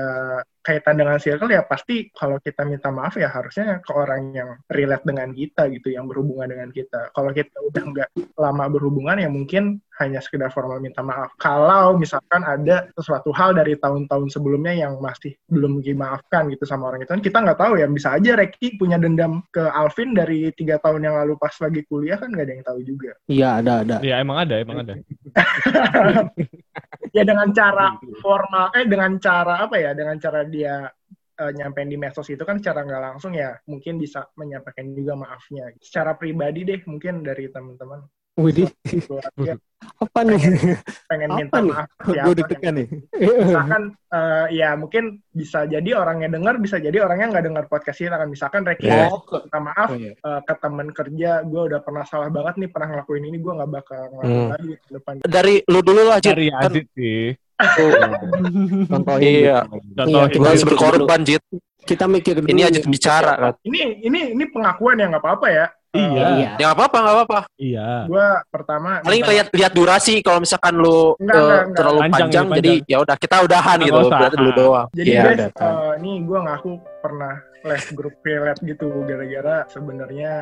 kaitan 0.62 0.94
dengan 0.94 1.18
circle 1.18 1.50
ya 1.50 1.66
pasti 1.66 2.06
kalau 2.14 2.38
kita 2.38 2.62
minta 2.62 2.94
maaf 2.94 3.18
ya 3.18 3.26
harusnya 3.34 3.82
ke 3.82 3.90
orang 3.90 4.30
yang 4.30 4.50
relate 4.70 5.02
dengan 5.02 5.34
kita 5.34 5.66
gitu 5.74 5.90
yang 5.90 6.06
berhubungan 6.06 6.54
dengan 6.54 6.70
kita 6.70 7.10
kalau 7.10 7.34
kita 7.34 7.58
udah 7.58 7.82
nggak 7.90 8.08
lama 8.38 8.64
berhubungan 8.78 9.18
ya 9.18 9.26
mungkin 9.26 9.82
hanya 9.98 10.22
sekedar 10.22 10.54
formal 10.54 10.78
minta 10.78 11.02
maaf. 11.02 11.34
Kalau 11.42 11.98
misalkan 11.98 12.46
ada 12.46 12.86
sesuatu 12.94 13.34
hal 13.34 13.58
dari 13.58 13.74
tahun-tahun 13.74 14.30
sebelumnya 14.30 14.70
yang 14.70 15.02
masih 15.02 15.34
belum 15.50 15.82
dimaafkan 15.82 16.46
gitu 16.54 16.62
sama 16.62 16.94
orang 16.94 17.02
itu 17.02 17.10
kan 17.10 17.22
kita 17.22 17.38
nggak 17.42 17.58
tahu 17.58 17.82
ya. 17.82 17.90
Bisa 17.90 18.14
aja 18.14 18.38
Reki 18.38 18.78
punya 18.78 18.94
dendam 18.94 19.42
ke 19.50 19.66
Alvin 19.66 20.14
dari 20.14 20.54
tiga 20.54 20.78
tahun 20.78 21.10
yang 21.10 21.18
lalu 21.18 21.34
pas 21.34 21.54
lagi 21.58 21.82
kuliah 21.90 22.14
kan 22.14 22.30
nggak 22.30 22.46
ada 22.46 22.54
yang 22.54 22.64
tahu 22.64 22.80
juga. 22.86 23.12
Iya 23.26 23.48
ada 23.58 23.72
ada. 23.82 23.96
ya 24.06 24.14
emang 24.22 24.38
ada 24.38 24.54
emang 24.62 24.78
ada. 24.86 24.94
Ya 27.16 27.24
dengan 27.24 27.56
cara 27.56 27.96
formal 28.20 28.68
eh 28.76 28.84
dengan 28.84 29.16
cara 29.16 29.64
apa 29.64 29.80
ya? 29.80 29.96
Dengan 29.96 30.20
cara 30.20 30.44
dia 30.44 30.84
eh, 31.40 31.52
nyampein 31.56 31.88
di 31.88 31.96
medsos 31.96 32.28
itu 32.28 32.44
kan 32.44 32.60
secara 32.60 32.84
nggak 32.84 33.02
langsung 33.02 33.32
ya. 33.32 33.56
Mungkin 33.64 33.96
bisa 33.96 34.28
menyampaikan 34.36 34.92
juga 34.92 35.16
maafnya. 35.16 35.72
Secara 35.80 36.20
pribadi 36.20 36.68
deh 36.68 36.84
mungkin 36.84 37.24
dari 37.24 37.48
teman-teman 37.48 38.04
Widih, 38.38 38.70
apa 39.98 40.20
nih? 40.22 40.38
pengen 41.04 41.28
Apa 41.28 41.36
minta 41.36 41.58
nih? 41.58 41.68
maaf 41.68 41.88
ke 41.92 42.06
Gue 42.06 42.14
siapa 42.14 42.30
deg-degan 42.36 42.72
nih. 42.72 42.86
misalkan 43.40 43.82
eh, 44.08 44.46
ya 44.52 44.68
mungkin 44.72 45.04
bisa 45.28 45.58
jadi 45.64 45.90
orangnya 45.92 46.28
dengar 46.30 46.54
bisa 46.56 46.76
jadi 46.76 46.98
orangnya 47.00 47.26
nggak 47.28 47.44
dengar 47.44 47.64
podcast 47.66 47.98
kan 48.16 48.28
misalkan 48.28 48.62
Reki 48.62 48.86
Iya. 48.86 49.06
Oh, 49.08 49.18
ke- 49.20 49.42
minta 49.44 49.58
maaf 49.60 49.88
oh, 49.88 49.96
iya. 49.96 50.12
eh, 50.14 50.40
ke 50.40 50.54
teman 50.56 50.88
kerja 50.88 51.30
gue 51.42 51.62
udah 51.64 51.80
pernah 51.80 52.04
salah 52.04 52.28
banget 52.28 52.54
nih 52.56 52.68
pernah 52.68 52.88
ngelakuin 52.92 53.24
ini 53.24 53.36
gue 53.36 53.52
nggak 53.52 53.70
bakal 53.72 54.00
ngelakuin 54.08 54.38
Hmm. 54.38 54.50
lagi 54.50 54.72
ke 54.76 54.88
depan 54.92 55.12
Dari 55.20 55.54
lu 55.64 55.80
dulu 55.80 56.02
lah, 56.04 56.18
Jit. 56.18 56.30
dari 56.30 56.46
Kan, 56.48 56.62
Azit 56.64 56.86
sih 56.92 57.22
Contohin. 58.86 59.20
Iya. 59.20 59.58
gitu. 59.66 59.92
contoh 59.92 60.20
Iya, 60.20 60.30
kita 60.30 60.46
harus 60.48 60.62
berkorban, 60.64 61.20
Jit. 61.22 61.42
Kita 61.80 62.04
mikir 62.04 62.34
dulu. 62.36 62.46
Ini 62.46 62.62
aja 62.64 62.78
bicara 62.84 63.32
kan. 63.34 63.52
ini 63.62 63.98
ini 64.00 64.20
ini 64.30 64.44
pengakuan 64.46 64.94
ya 64.94 65.08
nggak 65.08 65.18
apa-apa 65.18 65.46
ya 65.48 65.66
Iya. 66.00 66.26
Iya. 66.28 66.48
Ya 66.54 66.64
nggak 66.64 66.76
apa-apa, 66.76 66.96
nggak 66.98 67.14
apa-apa. 67.16 67.40
iya 67.58 67.88
gue 68.04 68.26
pertama 68.48 68.90
Paling 69.00 69.22
lihat 69.24 69.46
lihat 69.50 69.72
durasi 69.72 70.14
kalau 70.20 70.38
misalkan 70.38 70.74
lu 70.74 71.14
Enggak, 71.16 71.34
eh, 71.34 71.40
enggak, 71.40 71.58
enggak. 71.60 71.76
terlalu 71.76 71.98
Panjang, 71.98 72.12
panjang, 72.14 72.44
panjang. 72.44 72.58
jadi 72.58 72.72
ya 72.86 72.96
udah 72.98 73.16
kita 73.16 73.36
udahan 73.42 73.76
Nggak 73.76 73.88
gitu. 73.88 73.98
usah. 74.00 74.18
Berarti 74.18 74.36
dulu 74.36 74.52
doang. 74.54 74.86
Jadi 74.92 75.10
Iya. 75.10 75.22
guys, 75.24 75.38
datang. 75.40 75.72
eh, 75.74 75.92
ini 75.98 76.12
gue 76.22 76.38
ngaku 76.40 76.70
pernah 76.98 77.34
les 77.60 77.84
grup 77.90 78.14
relate 78.22 78.60
gitu 78.62 78.86
gara-gara 79.02 79.56
sebenarnya 79.66 80.32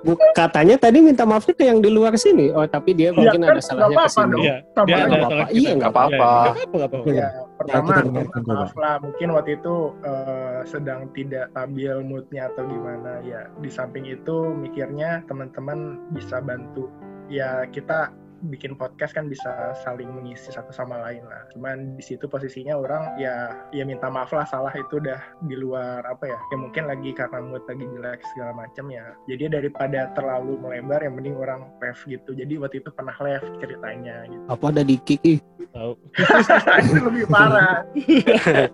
Bu- 0.00 0.16
katanya 0.32 0.76
tadi 0.78 0.98
minta 0.98 1.22
maafnya 1.22 1.52
ke 1.52 1.60
yang 1.62 1.78
di 1.78 1.92
luar 1.92 2.16
sini. 2.16 2.48
Oh, 2.48 2.64
tapi 2.64 2.96
dia 2.96 3.12
Iya, 3.12 3.16
mungkin 3.20 3.36
kan, 3.38 3.48
ada 3.50 3.60
salahnya 3.60 3.96
ke 3.98 4.08
sini. 4.08 4.38
iya 4.40 4.56
Sama 4.72 4.86
dia 4.86 4.96
aja. 4.96 5.04
ada 5.04 5.04
Nggak 5.06 5.20
salah 5.20 5.36
apa-apa. 5.36 5.52
Iya, 5.52 5.70
nggak 5.70 5.92
apa-apa. 5.92 6.30
Iya, 6.32 6.72
nggak 6.72 6.88
apa-apa 6.88 7.49
ya 7.68 7.80
pertama 7.84 8.00
dengarkan 8.00 8.42
maaf 8.48 8.72
lah 8.76 8.96
mungkin 9.04 9.28
waktu 9.36 9.60
itu 9.60 9.92
eh, 10.00 10.60
sedang 10.64 11.12
tidak 11.12 11.52
stabil 11.52 11.94
moodnya 12.00 12.48
atau 12.48 12.64
gimana. 12.64 13.20
Ya 13.20 13.52
di 13.60 13.68
samping 13.68 14.08
itu 14.08 14.56
mikirnya 14.56 15.20
teman-teman 15.28 16.00
bisa 16.16 16.40
bantu. 16.40 16.88
Ya 17.28 17.68
kita 17.68 18.10
bikin 18.48 18.72
podcast 18.78 19.12
kan 19.12 19.28
bisa 19.28 19.76
saling 19.84 20.08
mengisi 20.08 20.48
satu 20.48 20.72
sama 20.72 20.96
lain 21.04 21.24
lah. 21.28 21.44
Cuman 21.52 22.00
di 22.00 22.04
situ 22.04 22.24
posisinya 22.24 22.78
orang 22.78 23.20
ya 23.20 23.52
ya 23.70 23.84
minta 23.84 24.08
maaf 24.08 24.32
lah 24.32 24.48
salah 24.48 24.72
itu 24.72 24.96
udah 25.02 25.20
di 25.44 25.56
luar 25.58 26.04
apa 26.08 26.30
ya. 26.30 26.38
Ya 26.50 26.56
mungkin 26.56 26.88
lagi 26.88 27.12
karena 27.12 27.44
mood 27.44 27.64
lagi 27.68 27.84
jelek 27.84 28.20
segala 28.32 28.52
macam 28.66 28.88
ya. 28.88 29.04
Jadi 29.28 29.44
daripada 29.52 30.08
terlalu 30.16 30.56
melebar 30.56 31.04
yang 31.04 31.14
mending 31.20 31.36
orang 31.36 31.68
ref 31.84 32.00
gitu. 32.08 32.32
Jadi 32.32 32.56
waktu 32.56 32.80
itu 32.80 32.90
pernah 32.94 33.14
left 33.20 33.48
ceritanya 33.60 34.24
gitu. 34.26 34.44
Apa 34.48 34.72
ada 34.72 34.82
di 34.82 34.96
Kiki? 35.02 35.42
Tahu. 35.70 35.92
itu 36.88 36.98
lebih 36.98 37.24
parah. 37.30 37.86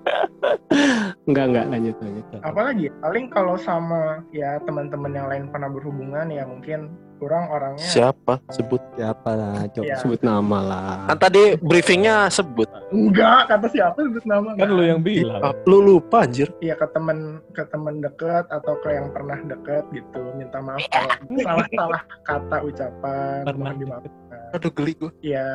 Enggak, 1.26 1.44
enggak. 1.50 1.66
Lanjut, 1.74 1.96
lanjut. 1.98 2.24
Apalagi 2.46 2.86
paling 3.02 3.26
kalau 3.34 3.58
sama 3.58 4.22
ya 4.30 4.62
teman-teman 4.62 5.10
yang 5.10 5.26
lain 5.26 5.44
pernah 5.50 5.66
berhubungan 5.66 6.30
ya 6.30 6.46
mungkin 6.46 6.94
kurang 7.16 7.48
orangnya 7.48 7.82
Siapa 7.82 8.38
sebut? 8.48 8.78
Siapa 8.94 9.30
lah, 9.30 9.64
Cok? 9.66 9.82
Ya. 9.82 9.96
Sebut 9.96 10.20
nama 10.20 10.58
lah. 10.58 10.96
Kan 11.06 11.18
tadi 11.18 11.56
briefingnya 11.56 12.28
sebut. 12.28 12.68
enggak 12.88 13.48
kata 13.48 13.66
siapa 13.66 13.98
sebut 13.98 14.24
nama 14.24 14.54
kan 14.54 14.68
lu 14.68 14.82
yang 14.82 15.00
bilang 15.00 15.40
Ah, 15.40 15.52
Lu 15.64 15.80
lupa 15.80 16.22
anjir. 16.22 16.48
Iya 16.58 16.74
ke 16.74 16.86
temen 16.88 17.18
ke 17.50 17.62
temen 17.66 17.98
deket 17.98 18.46
atau 18.46 18.74
ke 18.78 18.88
yang 18.88 19.10
pernah 19.10 19.36
deket 19.40 19.84
gitu 19.90 20.20
minta 20.34 20.58
maaf 20.58 20.80
kalau 20.86 21.10
salah 21.36 21.66
salah 21.68 22.02
kata 22.22 22.56
ucapan 22.62 23.40
Pernah 23.42 23.64
mohon 23.66 23.76
dimaafkan 23.78 24.12
Aduh 24.54 24.70
geli 24.70 24.92
gue. 24.94 25.10
ya 25.24 25.46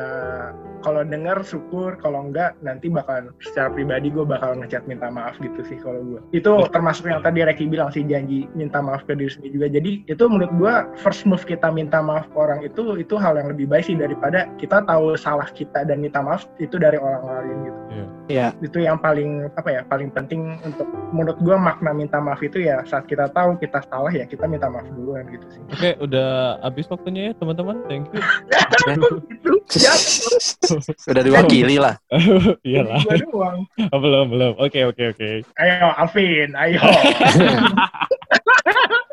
kalau 0.82 1.06
dengar 1.06 1.40
syukur 1.46 1.96
kalau 2.02 2.28
enggak 2.28 2.58
nanti 2.60 2.90
bakal 2.90 3.30
secara 3.40 3.70
pribadi 3.70 4.10
gue 4.10 4.26
bakal 4.26 4.58
ngechat 4.58 4.84
minta 4.90 5.08
maaf 5.08 5.38
gitu 5.38 5.62
sih 5.64 5.78
kalau 5.80 6.02
gue 6.02 6.20
itu 6.34 6.50
termasuk 6.74 7.08
yang 7.08 7.22
tadi 7.22 7.46
Reki 7.46 7.70
bilang 7.70 7.88
sih 7.94 8.04
janji 8.04 8.50
minta 8.52 8.82
maaf 8.82 9.06
ke 9.06 9.14
diri 9.14 9.30
sendiri 9.30 9.52
juga. 9.56 9.68
Jadi 9.72 9.90
itu 10.10 10.24
menurut 10.26 10.52
gue 10.58 10.74
first 11.00 11.24
move 11.24 11.42
kita 11.46 11.70
minta 11.70 12.02
maaf 12.02 12.28
ke 12.28 12.36
orang 12.36 12.60
itu 12.66 12.98
itu 12.98 13.14
hal 13.16 13.38
yang 13.38 13.48
lebih 13.48 13.70
baik 13.70 13.86
sih 13.86 13.96
daripada 13.96 14.50
kita 14.58 14.84
tahu 14.84 15.14
salah 15.16 15.48
kita 15.54 15.86
dan 15.86 16.02
minta 16.02 16.20
maaf 16.20 16.44
itu 16.58 16.76
dari 16.76 16.98
orang 16.98 17.22
lain 17.22 17.56
gitu. 17.68 17.80
Iya. 18.30 18.54
itu 18.64 18.78
yang 18.80 18.96
paling 19.02 19.50
apa 19.58 19.68
ya 19.68 19.82
paling 19.84 20.08
penting 20.14 20.56
untuk 20.64 20.86
menurut 21.12 21.36
gue 21.42 21.56
makna 21.58 21.92
minta 21.92 22.22
maaf 22.22 22.40
itu 22.40 22.64
ya 22.64 22.80
saat 22.86 23.04
kita 23.04 23.28
tahu 23.34 23.58
kita 23.60 23.82
salah 23.90 24.08
ya 24.08 24.24
kita 24.24 24.46
minta 24.48 24.70
maaf 24.70 24.86
duluan 24.94 25.26
gitu 25.28 25.46
sih. 25.52 25.62
Oke 25.74 25.90
udah 26.00 26.62
habis 26.64 26.88
waktunya 26.88 27.30
ya 27.30 27.32
teman-teman. 27.36 27.82
Thank 27.90 28.08
you 28.14 28.22
men. 28.92 29.00
Itu 29.00 29.76
ya, 29.80 29.94
Udah 31.08 31.22
diwakili 31.24 31.76
lah. 31.80 31.96
Iyalah. 32.68 33.00
Oh, 33.88 33.98
belum, 33.98 34.28
belum. 34.30 34.52
Oke, 34.60 34.84
oke, 34.84 35.16
oke. 35.16 35.30
Ayo 35.56 35.88
Alvin, 35.96 36.52
ayo. 36.52 36.80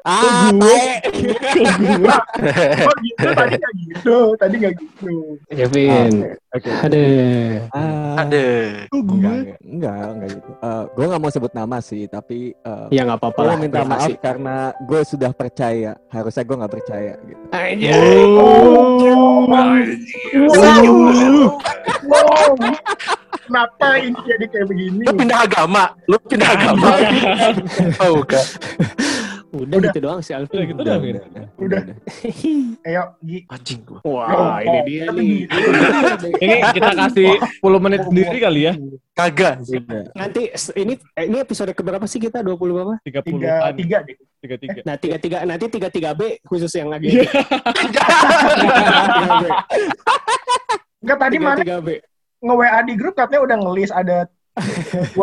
Ah, 0.02 0.50
tae. 0.50 0.84
Oh 2.80 2.96
gitu, 3.04 3.28
tadi 3.30 3.56
nggak 3.56 3.74
gitu, 3.78 4.18
tadi 4.36 4.56
nggak 4.58 4.74
gitu. 4.76 5.14
Kevin. 5.50 6.12
Oke. 6.50 6.70
Aduh. 6.82 7.52
Ah, 7.70 8.24
Ada. 8.24 8.46
Enggak, 8.90 9.36
enggak, 9.62 9.96
enggak 10.10 10.30
gitu. 10.32 10.50
Eh, 10.58 10.84
gue 10.90 11.06
nggak 11.06 11.22
mau 11.22 11.30
sebut 11.30 11.52
nama 11.52 11.78
sih, 11.80 12.08
tapi 12.08 12.56
eh, 12.56 12.86
Ya 12.90 13.04
nggak 13.04 13.20
apa-apa 13.20 13.40
gue 13.40 13.46
lah. 13.46 13.58
minta 13.60 13.82
maaf 13.84 14.08
kasih. 14.08 14.16
karena 14.18 14.56
gue 14.80 15.02
sudah 15.04 15.32
percaya. 15.32 15.92
Harusnya 16.08 16.44
gue 16.44 16.56
nggak 16.58 16.74
percaya 16.74 17.14
gitu. 17.22 17.44
Aja. 17.52 17.92
Oh, 18.40 19.46
wow. 19.46 19.76
wow. 22.06 22.50
Kenapa 23.42 23.88
ini 23.98 24.14
jadi 24.24 24.46
kayak 24.48 24.68
begini? 24.68 25.02
Lu 25.04 25.14
pindah 25.14 25.40
agama. 25.42 25.84
Lu 26.06 26.18
pindah 26.22 26.50
agama. 26.50 26.88
Oh, 28.02 28.22
bukan. 28.22 28.46
Udah, 29.50 29.78
Udah. 29.82 29.90
gitu 29.90 30.00
doang 30.00 30.20
Udah 30.22 30.36
Alvin. 30.38 30.62
gitu 30.70 30.82
dah, 30.82 30.98
Vin. 31.02 31.16
Udah. 31.58 31.82
Ayo, 32.88 33.04
Gi. 33.20 33.38
Anjing 33.50 33.82
gua. 33.82 34.00
Wah, 34.06 34.62
ini 34.62 34.80
dia 34.86 35.04
nih. 35.10 35.50
Ini 36.38 36.56
kita 36.70 36.92
kasih 36.94 37.30
10 37.58 37.82
menit 37.82 38.02
sendiri 38.06 38.38
kali 38.38 38.62
ya. 38.70 38.74
Kagak 39.12 39.66
sih. 39.66 39.82
Udah. 39.82 40.06
Nanti 40.14 40.42
ini 40.76 40.94
ini 41.18 41.38
episode 41.42 41.74
keberapa 41.74 42.06
sih 42.06 42.18
kita? 42.18 42.46
20 42.46 42.56
berapa? 42.72 42.94
30-an. 43.02 43.74
Tiga, 43.74 43.74
tiga 43.74 43.98
deh. 44.06 44.18
33. 44.40 44.88
Nah, 44.88 44.96
tiga 44.96 45.18
tiga 45.20 45.38
nanti 45.44 45.66
tiga 45.68 45.90
tiga 45.90 46.10
B 46.14 46.40
khusus 46.46 46.72
yang 46.72 46.88
lagi. 46.88 47.12
Enggak, 51.00 51.18
tadi 51.18 51.36
Tiga 51.36 51.46
mana 51.46 51.60
tiga 51.60 51.78
B. 51.80 51.90
nge-WA 52.40 52.80
di 52.88 52.94
grup 52.96 53.20
katanya 53.20 53.42
udah 53.44 53.58
ngelis 53.60 53.92
ada 53.92 54.24
25 54.60 55.16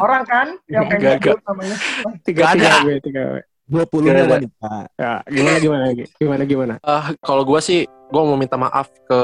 orang 0.04 0.22
kan 0.24 0.46
yang 0.68 0.84
pengen 0.86 1.02
Gak, 1.02 1.16
gak. 1.18 1.34
ikut 1.34 1.40
namanya. 1.46 1.76
Tiga 2.24 2.42
tiga 2.52 2.68
ada. 2.68 2.70
B 2.84 2.88
tiga 3.02 3.22
B. 3.32 3.36
20 3.68 3.84
Gak 4.00 4.14
ada. 4.16 4.24
wanita. 4.32 4.70
Ya, 4.96 5.12
gimana 5.28 5.56
gimana? 5.60 5.84
Gimana 6.16 6.42
gimana? 6.48 6.74
Eh, 6.80 7.04
kalau 7.20 7.44
gua 7.44 7.60
sih 7.60 7.84
gua 8.08 8.24
mau 8.24 8.40
minta 8.40 8.56
maaf 8.56 8.88
ke 9.04 9.18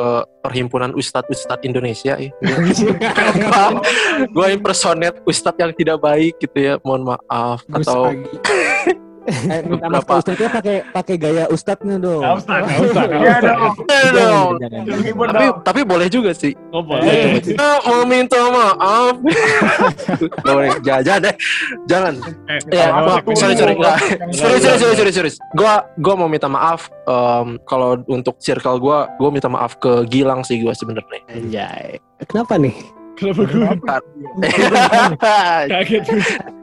perhimpunan 0.45 0.93
ustadz 0.93 1.33
ustadz 1.33 1.65
Indonesia 1.65 2.21
ya. 2.21 2.29
gua 4.37 4.53
impersonate 4.53 5.25
ustadz 5.25 5.57
yang 5.57 5.73
tidak 5.73 5.97
baik 5.97 6.37
gitu 6.37 6.59
ya. 6.61 6.75
Mohon 6.85 7.17
maaf 7.17 7.65
Gus 7.65 7.89
atau. 7.89 8.13
Eh, 9.25 9.61
minta 9.69 9.89
maaf 9.89 10.05
ke 10.05 10.13
ustadznya 10.15 10.49
pakai 10.51 10.77
pakai 10.87 11.15
gaya 11.17 11.45
ustadznya 11.47 11.97
dong. 11.97 12.21
Usah, 12.37 12.57
nggak 12.61 12.77
Iya 12.77 13.33
usah. 13.33 13.41
dong. 13.41 13.73
Dong. 14.13 14.53
Tapi 15.27 15.47
tapi 15.65 15.81
boleh 15.83 16.09
juga 16.09 16.31
sih. 16.31 16.53
Oh, 16.71 16.81
boleh. 16.81 17.05
Eh, 17.05 17.41
Kita 17.41 17.81
mau 17.83 18.05
minta 18.05 18.37
maaf. 18.47 19.15
Gak 20.21 20.55
boleh. 20.57 20.71
Jangan, 20.81 21.03
jangan 21.03 21.21
deh. 21.23 21.35
Jangan. 21.87 22.15
Eh, 22.47 22.59
Ya, 22.71 22.87
gua- 22.93 23.23
sorry, 23.33 23.55
sorry, 23.55 23.75
lain. 23.75 23.99
serius, 24.31 24.61
serius, 24.63 24.95
serius, 24.95 25.15
serius. 25.15 25.37
Gua, 25.53 25.73
gua 25.97 26.15
mau 26.17 26.27
minta 26.27 26.47
maaf. 26.47 26.87
em, 27.05 27.61
kalau 27.63 28.01
untuk 28.07 28.37
circle 28.39 28.77
gua, 28.79 29.13
gua 29.15 29.29
minta 29.29 29.45
maaf 29.47 29.77
ke 29.77 30.05
Gilang 30.07 30.41
sih 30.41 30.59
gua 30.59 30.73
sebenarnya. 30.73 31.21
Anjay. 31.29 32.01
Kenapa 32.25 32.57
nih? 32.57 32.73
Kenapa 33.15 33.45
gue 33.45 33.63
kaget? 33.79 34.05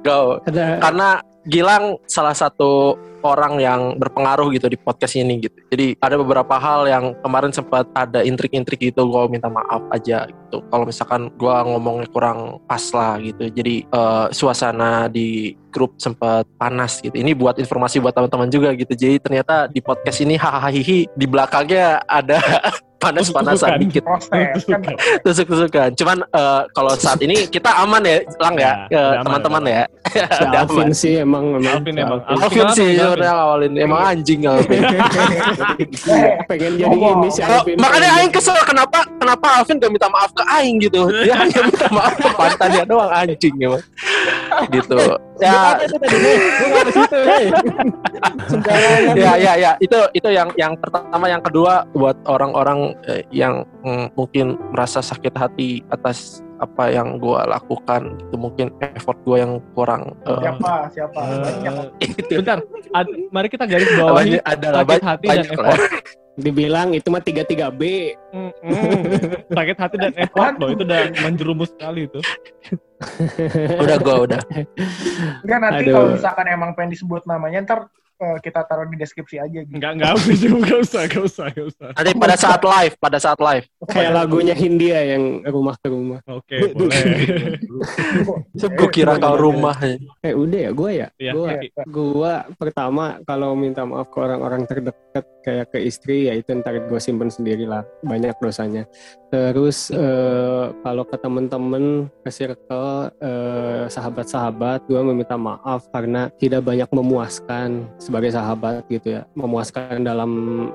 Go. 0.04 0.42
Ada 0.44 0.66
Karena 0.80 1.10
Gilang 1.48 1.98
salah 2.06 2.38
satu 2.38 2.94
orang 3.22 3.62
yang 3.62 3.82
berpengaruh 4.02 4.50
gitu 4.54 4.68
di 4.68 4.78
podcast 4.78 5.14
ini 5.18 5.42
gitu. 5.42 5.58
Jadi 5.70 5.98
ada 6.02 6.18
beberapa 6.18 6.58
hal 6.58 6.90
yang 6.90 7.06
kemarin 7.22 7.54
sempat 7.54 7.86
ada 7.94 8.26
intrik-intrik 8.26 8.82
gitu. 8.82 9.06
Gua 9.08 9.30
minta 9.30 9.48
maaf 9.48 9.82
aja 9.94 10.26
gitu. 10.28 10.62
Kalau 10.68 10.84
misalkan 10.86 11.30
gua 11.38 11.62
ngomongnya 11.66 12.10
kurang 12.10 12.62
pas 12.66 12.82
lah 12.94 13.22
gitu. 13.22 13.48
Jadi 13.50 13.86
eh, 13.86 14.28
suasana 14.34 15.08
di 15.08 15.54
grup 15.72 15.96
sempat 16.02 16.46
panas 16.58 17.00
gitu. 17.00 17.16
Ini 17.16 17.38
buat 17.38 17.62
informasi 17.62 18.02
buat 18.02 18.14
teman-teman 18.14 18.50
juga 18.50 18.74
gitu. 18.74 18.94
Jadi 18.94 19.22
ternyata 19.22 19.70
di 19.70 19.80
podcast 19.80 20.20
ini 20.22 20.36
hahaha 20.36 20.74
di 21.16 21.26
belakangnya 21.30 22.04
ada 22.10 22.42
panas-panasan 23.02 23.82
dikit 23.82 24.06
kan. 24.06 24.22
tusuk-tusukan. 25.26 25.90
Cuman 25.98 26.22
eh, 26.22 26.62
kalau 26.78 26.94
saat 26.94 27.18
ini 27.26 27.50
kita 27.50 27.74
aman 27.82 28.06
ya, 28.06 28.22
lang 28.38 28.56
ya, 28.56 28.72
Ya, 28.94 29.02
udah 29.18 29.24
teman-teman 29.26 29.62
udah 29.66 29.74
ya. 29.74 29.86
si 30.38 30.42
Udah 30.46 30.62
Alvin 30.62 30.90
sih 30.94 31.14
emang 31.26 31.46
Alvin 31.58 31.96
emang. 31.98 32.20
Alvin 32.30 32.68
sih 32.78 32.90
sebenarnya 32.94 33.34
awalin 33.34 33.74
emang 33.74 34.00
anjing 34.06 34.46
Alvin. 34.46 34.82
pengen 36.50 36.74
jadi 36.78 36.98
ini 36.98 37.28
si 37.34 37.42
Alvin. 37.42 37.76
makanya 37.82 38.10
Aing 38.22 38.32
kesel 38.32 38.58
kenapa 38.62 39.02
kenapa 39.18 39.48
Alvin 39.62 39.82
gak 39.82 39.92
minta 39.92 40.08
maaf 40.14 40.32
ke 40.38 40.44
Aing 40.46 40.78
gitu. 40.84 41.10
Dia 41.26 41.36
hanya 41.42 41.60
minta 41.66 41.88
maaf 41.90 42.14
ke 42.14 42.30
pantannya 42.38 42.84
doang 42.86 43.10
anjing 43.10 43.56
emang. 43.58 43.82
Gitu. 44.72 45.00
Ya, 45.42 45.80
Gue 45.80 46.84
ya, 49.26 49.34
ya, 49.40 49.54
ya. 49.58 49.72
Itu 49.82 50.00
itu 50.14 50.30
yang 50.30 50.54
yang 50.54 50.78
pertama, 50.78 51.26
yang 51.26 51.42
kedua 51.42 51.88
buat 51.96 52.18
orang-orang 52.30 52.94
eh, 53.10 53.24
yang 53.34 53.66
mm, 53.82 54.14
mungkin 54.14 54.60
merasa 54.70 55.02
sakit 55.02 55.34
hati 55.34 55.82
atas 55.90 56.46
apa 56.62 56.94
yang 56.94 57.18
gua 57.18 57.42
lakukan 57.50 58.22
itu 58.22 58.36
mungkin 58.38 58.70
effort 58.94 59.18
gua 59.26 59.42
yang 59.42 59.58
kurang 59.74 60.14
eh, 60.30 60.40
Siapa? 60.46 60.74
Siapa? 60.94 61.20
Banyak. 61.42 61.74
Eh, 61.98 62.10
itu 62.22 62.34
Bentar, 62.38 62.62
ad- 62.94 63.16
mari 63.34 63.50
kita 63.50 63.66
garis 63.66 63.90
bawahi 63.98 64.38
ada 64.46 64.68
sakit 64.86 65.02
hati 65.02 65.28
dan 65.28 65.46
effort. 65.50 65.82
dibilang 66.40 66.96
itu 66.96 67.12
mah 67.12 67.20
tiga 67.20 67.44
tiga 67.44 67.68
B. 67.74 68.14
Sakit 69.52 69.78
hati 69.78 69.96
dan 70.00 70.14
effort 70.16 70.54
loh 70.62 70.70
itu 70.72 70.86
udah 70.86 71.02
menjerumus 71.26 71.74
sekali 71.76 72.06
itu. 72.08 72.22
udah 73.84 73.98
gua 74.00 74.16
udah 74.30 74.42
Enggak 75.42 75.60
nanti 75.60 75.84
kalau 75.90 76.14
misalkan 76.14 76.46
emang 76.50 76.72
pengen 76.78 76.92
disebut 76.94 77.24
namanya 77.26 77.66
ntar 77.66 77.80
eh, 78.22 78.38
kita 78.40 78.62
taruh 78.70 78.86
di 78.86 78.98
deskripsi 79.02 79.42
aja 79.42 79.60
gitu. 79.66 79.74
Enggak 79.74 79.98
enggak 79.98 80.14
usah 80.14 80.34
enggak 80.62 80.80
usah 80.86 81.02
enggak 81.10 81.24
usah 81.26 81.46
enggak 81.50 81.68
usah. 81.74 81.90
nanti 81.98 82.12
pada 82.14 82.36
saat 82.38 82.62
live 82.62 82.94
pada 83.02 83.18
saat 83.18 83.40
live 83.42 83.66
Kayak 83.90 84.12
lagunya 84.14 84.54
Hindia 84.54 85.00
yang 85.18 85.42
rumah 85.50 85.76
ke 85.82 85.88
rumah. 85.90 86.20
Oke, 86.30 86.58
boleh. 86.78 87.02
gua 88.78 88.90
kira 88.94 89.18
kau 89.18 89.36
rumah 89.38 89.76
Eh 90.22 90.38
udah 90.38 90.60
ya, 90.70 90.72
gue 90.72 90.92
ya. 90.94 91.08
Iya, 91.18 91.32
Gua, 91.34 91.48
Iki. 91.58 91.68
gua 91.90 92.34
pertama 92.56 93.18
kalau 93.26 93.58
minta 93.58 93.82
maaf 93.84 94.08
ke 94.14 94.18
orang-orang 94.22 94.70
terdekat 94.70 95.26
kayak 95.42 95.74
ke 95.74 95.80
istri 95.82 96.30
ya 96.30 96.34
itu 96.38 96.54
ntar 96.62 96.78
gue 96.78 97.00
simpen 97.02 97.30
sendiri 97.30 97.66
lah. 97.66 97.84
Banyak 98.06 98.38
dosanya. 98.40 98.86
Terus 99.32 99.88
eh, 99.96 100.66
kalau 100.84 101.08
ke 101.08 101.16
temen-temen 101.16 102.12
ke 102.20 102.30
circle 102.30 103.16
eh, 103.24 103.88
sahabat-sahabat 103.88 104.84
gue 104.92 105.00
meminta 105.00 105.40
maaf 105.40 105.88
karena 105.96 106.28
tidak 106.36 106.68
banyak 106.68 106.90
memuaskan 106.92 107.88
sebagai 107.96 108.36
sahabat 108.36 108.84
gitu 108.92 109.20
ya. 109.20 109.22
Memuaskan 109.34 110.04
dalam 110.04 110.32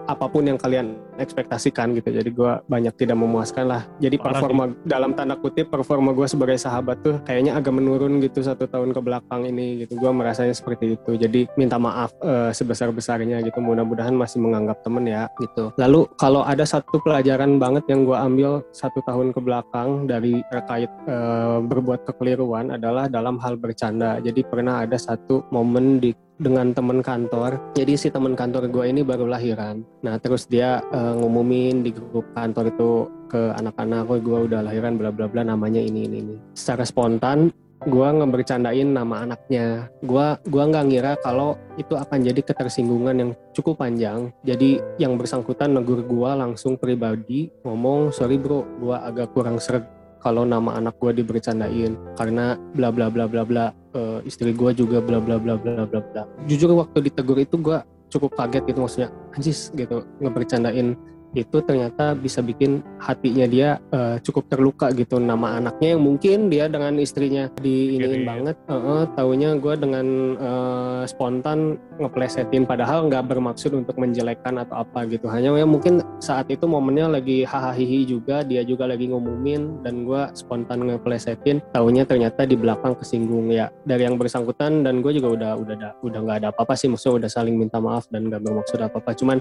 apa 0.09 0.25
pun 0.25 0.49
yang 0.49 0.57
kalian 0.57 0.97
ekspektasikan 1.21 1.93
gitu. 2.01 2.09
Jadi 2.17 2.33
gue 2.33 2.53
banyak 2.65 2.97
tidak 2.97 3.21
memuaskan 3.21 3.69
lah. 3.69 3.83
Jadi 4.01 4.17
performa 4.17 4.73
dalam 4.89 5.13
tanda 5.13 5.37
kutip 5.37 5.69
performa 5.69 6.17
gue 6.17 6.25
sebagai 6.25 6.57
sahabat 6.57 7.05
tuh 7.05 7.21
kayaknya 7.29 7.61
agak 7.61 7.77
menurun 7.77 8.25
gitu 8.25 8.41
satu 8.41 8.65
tahun 8.65 8.97
ke 8.97 9.01
belakang 9.05 9.45
ini 9.45 9.85
gitu. 9.85 10.01
Gue 10.01 10.13
merasanya 10.17 10.57
seperti 10.57 10.97
itu. 10.97 11.13
Jadi 11.13 11.45
minta 11.61 11.77
maaf 11.77 12.17
eh, 12.25 12.57
sebesar-besarnya 12.57 13.45
gitu. 13.45 13.61
Mudah-mudahan 13.61 14.17
masih 14.17 14.41
menganggap 14.57 14.81
temen 14.81 15.05
ya 15.05 15.29
gitu. 15.37 15.69
Lalu 15.77 16.09
kalau 16.17 16.41
ada 16.41 16.65
satu 16.65 16.97
pelajaran 17.05 17.61
banget 17.61 17.85
yang 17.93 18.09
gue 18.09 18.17
ambil 18.17 18.65
satu 18.73 19.05
tahun 19.05 19.37
ke 19.37 19.41
belakang 19.45 20.09
dari 20.09 20.41
terkait 20.49 20.89
eh, 21.05 21.59
berbuat 21.61 22.09
kekeliruan 22.09 22.73
adalah 22.73 23.13
dalam 23.13 23.37
hal 23.45 23.61
bercanda. 23.61 24.17
Jadi 24.25 24.41
pernah 24.49 24.89
ada 24.89 24.97
satu 24.97 25.45
momen 25.53 26.01
di 26.01 26.17
dengan 26.37 26.73
teman 26.73 27.01
kantor. 27.01 27.73
Jadi 27.73 27.97
si 27.97 28.09
teman 28.13 28.37
kantor 28.37 28.69
gue 28.69 28.85
ini 28.89 29.01
baru 29.05 29.29
lahiran. 29.29 29.85
Nah 30.01 30.17
terus 30.17 30.49
dia 30.49 30.81
eh, 30.89 31.13
ngumumin 31.21 31.85
di 31.85 31.93
grup 31.93 32.25
kantor 32.33 32.73
itu 32.73 32.91
ke 33.27 33.53
anak-anak, 33.59 34.07
gue 34.23 34.39
udah 34.49 34.63
lahiran 34.65 34.97
bla 34.97 35.11
bla 35.11 35.27
bla 35.27 35.43
namanya 35.45 35.83
ini 35.83 36.09
ini 36.09 36.17
ini. 36.23 36.37
Secara 36.57 36.87
spontan 36.87 37.53
gue 37.85 38.09
ngebercandain 38.09 38.89
nama 38.89 39.29
anaknya. 39.29 39.93
Gua 40.01 40.41
gua 40.49 40.65
nggak 40.71 40.85
ngira 40.89 41.13
kalau 41.21 41.61
itu 41.77 41.93
akan 41.93 42.25
jadi 42.25 42.41
ketersinggungan 42.41 43.15
yang 43.21 43.31
cukup 43.53 43.85
panjang. 43.85 44.33
Jadi 44.47 44.81
yang 44.97 45.21
bersangkutan 45.21 45.77
negur 45.77 46.01
gua 46.07 46.33
langsung 46.39 46.81
pribadi 46.81 47.53
ngomong 47.67 48.17
sorry 48.17 48.41
bro, 48.41 48.65
gua 48.81 49.05
agak 49.05 49.37
kurang 49.37 49.61
seret 49.61 49.85
kalau 50.25 50.49
nama 50.49 50.81
anak 50.81 50.97
gua 50.97 51.13
dibercandain 51.13 51.95
karena 52.17 52.57
bla 52.73 52.89
bla 52.89 53.13
bla 53.13 53.29
bla 53.29 53.45
bla 53.45 53.67
Eh, 53.97 54.29
istri 54.29 54.53
gua 54.53 54.77
juga 54.77 55.01
bla 55.01 55.17
bla 55.17 55.41
bla 55.41 55.57
bla 55.57 55.89
bla 55.89 56.01
bla. 56.05 56.23
Jujur 56.45 56.69
waktu 56.77 57.09
ditegur 57.09 57.41
itu 57.41 57.57
gua 57.57 57.81
cukup 58.13 58.37
kaget 58.37 58.63
gitu 58.69 58.79
maksudnya 58.85 59.09
anjis 59.33 59.73
gitu 59.73 60.05
ngebercandain 60.21 60.95
itu 61.37 61.61
ternyata 61.61 62.17
bisa 62.17 62.41
bikin 62.41 62.81
hatinya 62.97 63.45
dia 63.45 63.77
eh, 63.93 64.17
cukup 64.25 64.49
terluka 64.49 64.89
gitu. 64.97 65.21
Nama 65.21 65.61
anaknya 65.61 65.95
yang 65.95 66.03
mungkin 66.03 66.49
dia 66.49 66.65
dengan 66.73 66.97
istrinya 66.97 67.53
diiniin 67.61 68.25
Jadi- 68.25 68.27
banget. 68.27 68.57
Heeh, 68.73 69.03
taunya 69.13 69.51
gue 69.61 69.75
dengan 69.77 70.07
eh, 70.41 71.03
spontan 71.05 71.77
ngeplesetin 72.01 72.65
padahal 72.65 73.13
nggak 73.13 73.29
bermaksud 73.29 73.77
untuk 73.77 74.01
menjelekkan 74.01 74.57
atau 74.65 74.81
apa 74.81 75.05
gitu. 75.13 75.29
Hanya 75.29 75.53
ya 75.53 75.69
mungkin 75.69 76.01
saat 76.25 76.49
itu 76.49 76.65
momennya 76.65 77.21
lagi 77.21 77.45
hahaha 77.45 77.79
juga 78.09 78.41
dia 78.41 78.65
juga 78.65 78.89
lagi 78.89 79.13
ngumumin 79.13 79.85
dan 79.85 80.09
gue 80.09 80.23
spontan 80.33 80.89
ngeplesetin 80.89 81.61
taunya 81.77 82.09
ternyata 82.09 82.49
di 82.49 82.57
belakang 82.57 82.97
kesinggung 82.97 83.53
ya. 83.53 83.69
Dari 83.85 84.09
yang 84.09 84.17
bersangkutan 84.17 84.81
dan 84.81 85.05
gue 85.05 85.13
juga 85.13 85.29
udah 85.37 85.53
udah 85.61 85.77
udah 86.01 86.21
nggak 86.25 86.39
ada 86.41 86.49
apa-apa 86.55 86.73
sih 86.73 86.89
maksudnya 86.89 87.27
udah 87.27 87.31
saling 87.31 87.57
minta 87.61 87.77
maaf 87.77 88.09
dan 88.09 88.33
nggak 88.33 88.41
bermaksud 88.41 88.81
apa-apa. 88.81 89.13
Cuman 89.13 89.39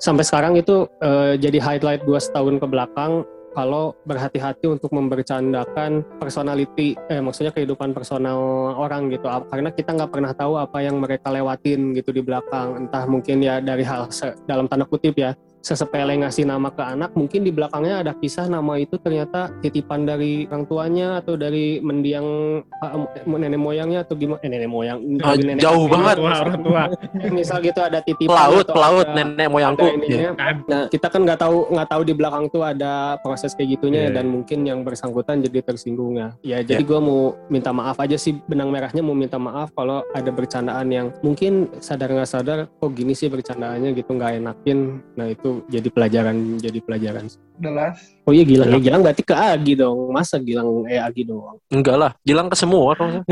sampai 0.00 0.24
sekarang 0.24 0.54
itu 0.56 0.88
jadi 1.36 1.58
highlight 1.60 2.02
gue 2.06 2.18
setahun 2.18 2.58
ke 2.58 2.66
belakang 2.66 3.26
kalau 3.54 3.94
berhati-hati 4.02 4.66
untuk 4.66 4.90
membercandakan 4.90 6.02
personality, 6.18 6.98
eh, 7.06 7.22
maksudnya 7.22 7.54
kehidupan 7.54 7.94
personal 7.94 8.74
orang 8.74 9.14
gitu, 9.14 9.30
karena 9.30 9.70
kita 9.70 9.94
nggak 9.94 10.10
pernah 10.10 10.34
tahu 10.34 10.58
apa 10.58 10.82
yang 10.82 10.98
mereka 10.98 11.30
lewatin 11.30 11.94
gitu 11.94 12.10
di 12.10 12.18
belakang, 12.18 12.82
entah 12.82 13.06
mungkin 13.06 13.38
ya 13.46 13.62
dari 13.62 13.86
hal 13.86 14.10
dalam 14.50 14.66
tanda 14.66 14.90
kutip 14.90 15.14
ya 15.14 15.38
sesepele 15.64 16.12
ngasih 16.14 16.44
nama 16.44 16.68
ke 16.68 16.84
anak, 16.84 17.16
mungkin 17.16 17.40
di 17.40 17.48
belakangnya 17.48 18.04
ada 18.04 18.12
kisah 18.12 18.44
nama 18.46 18.76
itu 18.76 18.94
ternyata 18.96 19.48
titipan 19.58 20.04
dari 20.04 20.44
orang 20.44 20.64
tuanya 20.64 21.08
atau 21.18 21.34
dari 21.34 21.80
mendiang 21.80 22.26
eh, 22.60 23.00
nenek 23.24 23.56
moyangnya 23.56 24.04
atau 24.04 24.12
gimana? 24.14 24.38
Eh, 24.38 24.50
nenek 24.50 24.68
moyang 24.68 24.98
Ah, 25.18 25.32
dari 25.32 25.42
nenek 25.46 25.62
jauh 25.62 25.88
kakeknya. 25.88 25.94
banget. 25.96 26.16
Tua, 26.16 26.32
orang 26.36 26.60
tua. 26.60 26.82
Misal 27.34 27.56
gitu 27.60 27.80
ada 27.80 27.98
titipan 27.98 28.28
Pelaut, 28.28 28.66
pelaut 28.68 29.06
ada- 29.06 29.16
nenek 29.16 29.48
moyangku. 29.48 29.80
ada 29.80 29.96
ininya. 29.96 30.30
Kan? 30.34 30.54
Nah, 30.66 30.84
kita 30.86 31.06
kan 31.08 31.20
nggak 31.22 31.40
tahu 31.40 31.56
nggak 31.72 31.88
tahu 31.88 32.02
di 32.04 32.12
belakang 32.12 32.44
tuh 32.46 32.62
ada 32.62 32.92
proses 33.18 33.56
kayak 33.56 33.68
gitunya 33.72 34.00
Iya. 34.04 34.12
dan 34.12 34.28
mungkin 34.28 34.58
yang 34.62 34.84
bersangkutan 34.84 35.40
jadi 35.40 35.64
tersinggung 35.64 36.12
ya. 36.14 36.28
Ya 36.44 36.58
jadi 36.60 36.84
gua 36.84 37.00
mau 37.00 37.20
minta 37.48 37.72
maaf 37.72 37.96
aja 37.96 38.14
sih 38.14 38.36
benang 38.44 38.68
merahnya 38.68 39.00
mau 39.00 39.16
minta 39.16 39.40
maaf 39.40 39.72
kalau 39.72 40.04
ada 40.12 40.28
bercandaan 40.28 40.86
yang 40.88 41.06
mungkin 41.20 41.72
sadar 41.80 42.12
nggak 42.12 42.28
sadar 42.28 42.58
kok 42.68 42.92
gini 42.92 43.16
sih 43.16 43.26
bercandaannya 43.26 43.94
gitu 43.94 44.12
nggak 44.12 44.36
enakin. 44.36 44.78
Nah 45.14 45.26
itu 45.26 45.53
jadi 45.70 45.88
pelajaran 45.92 46.58
jadi 46.58 46.78
pelajaran. 46.82 47.24
Jelas. 47.60 47.96
Oh 48.26 48.32
iya 48.34 48.42
Gilang 48.42 48.74
ya 48.74 48.80
Gilang 48.80 49.00
berarti 49.04 49.22
ke 49.22 49.34
Agi 49.34 49.72
dong. 49.78 50.10
Masa 50.10 50.42
Gilang 50.42 50.88
eh 50.90 50.98
Agi 50.98 51.22
doang. 51.22 51.60
Enggak 51.76 51.96
lah, 51.96 52.10
Gilang 52.26 52.48
ke 52.50 52.56
semua. 52.58 52.98
dong. 52.98 53.22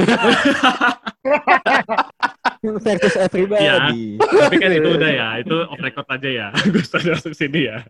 versus 2.63 3.19
everybody. 3.19 4.19
Tapi 4.19 4.57
kan 4.59 4.71
itu 4.71 4.89
udah 4.95 5.11
ya, 5.11 5.29
itu 5.43 5.57
off 5.67 5.81
record 5.83 6.07
aja 6.07 6.29
ya. 6.31 6.49
gue 6.73 6.83
sudah 6.83 7.19
masuk 7.19 7.35
sini 7.35 7.67
ya. 7.67 7.83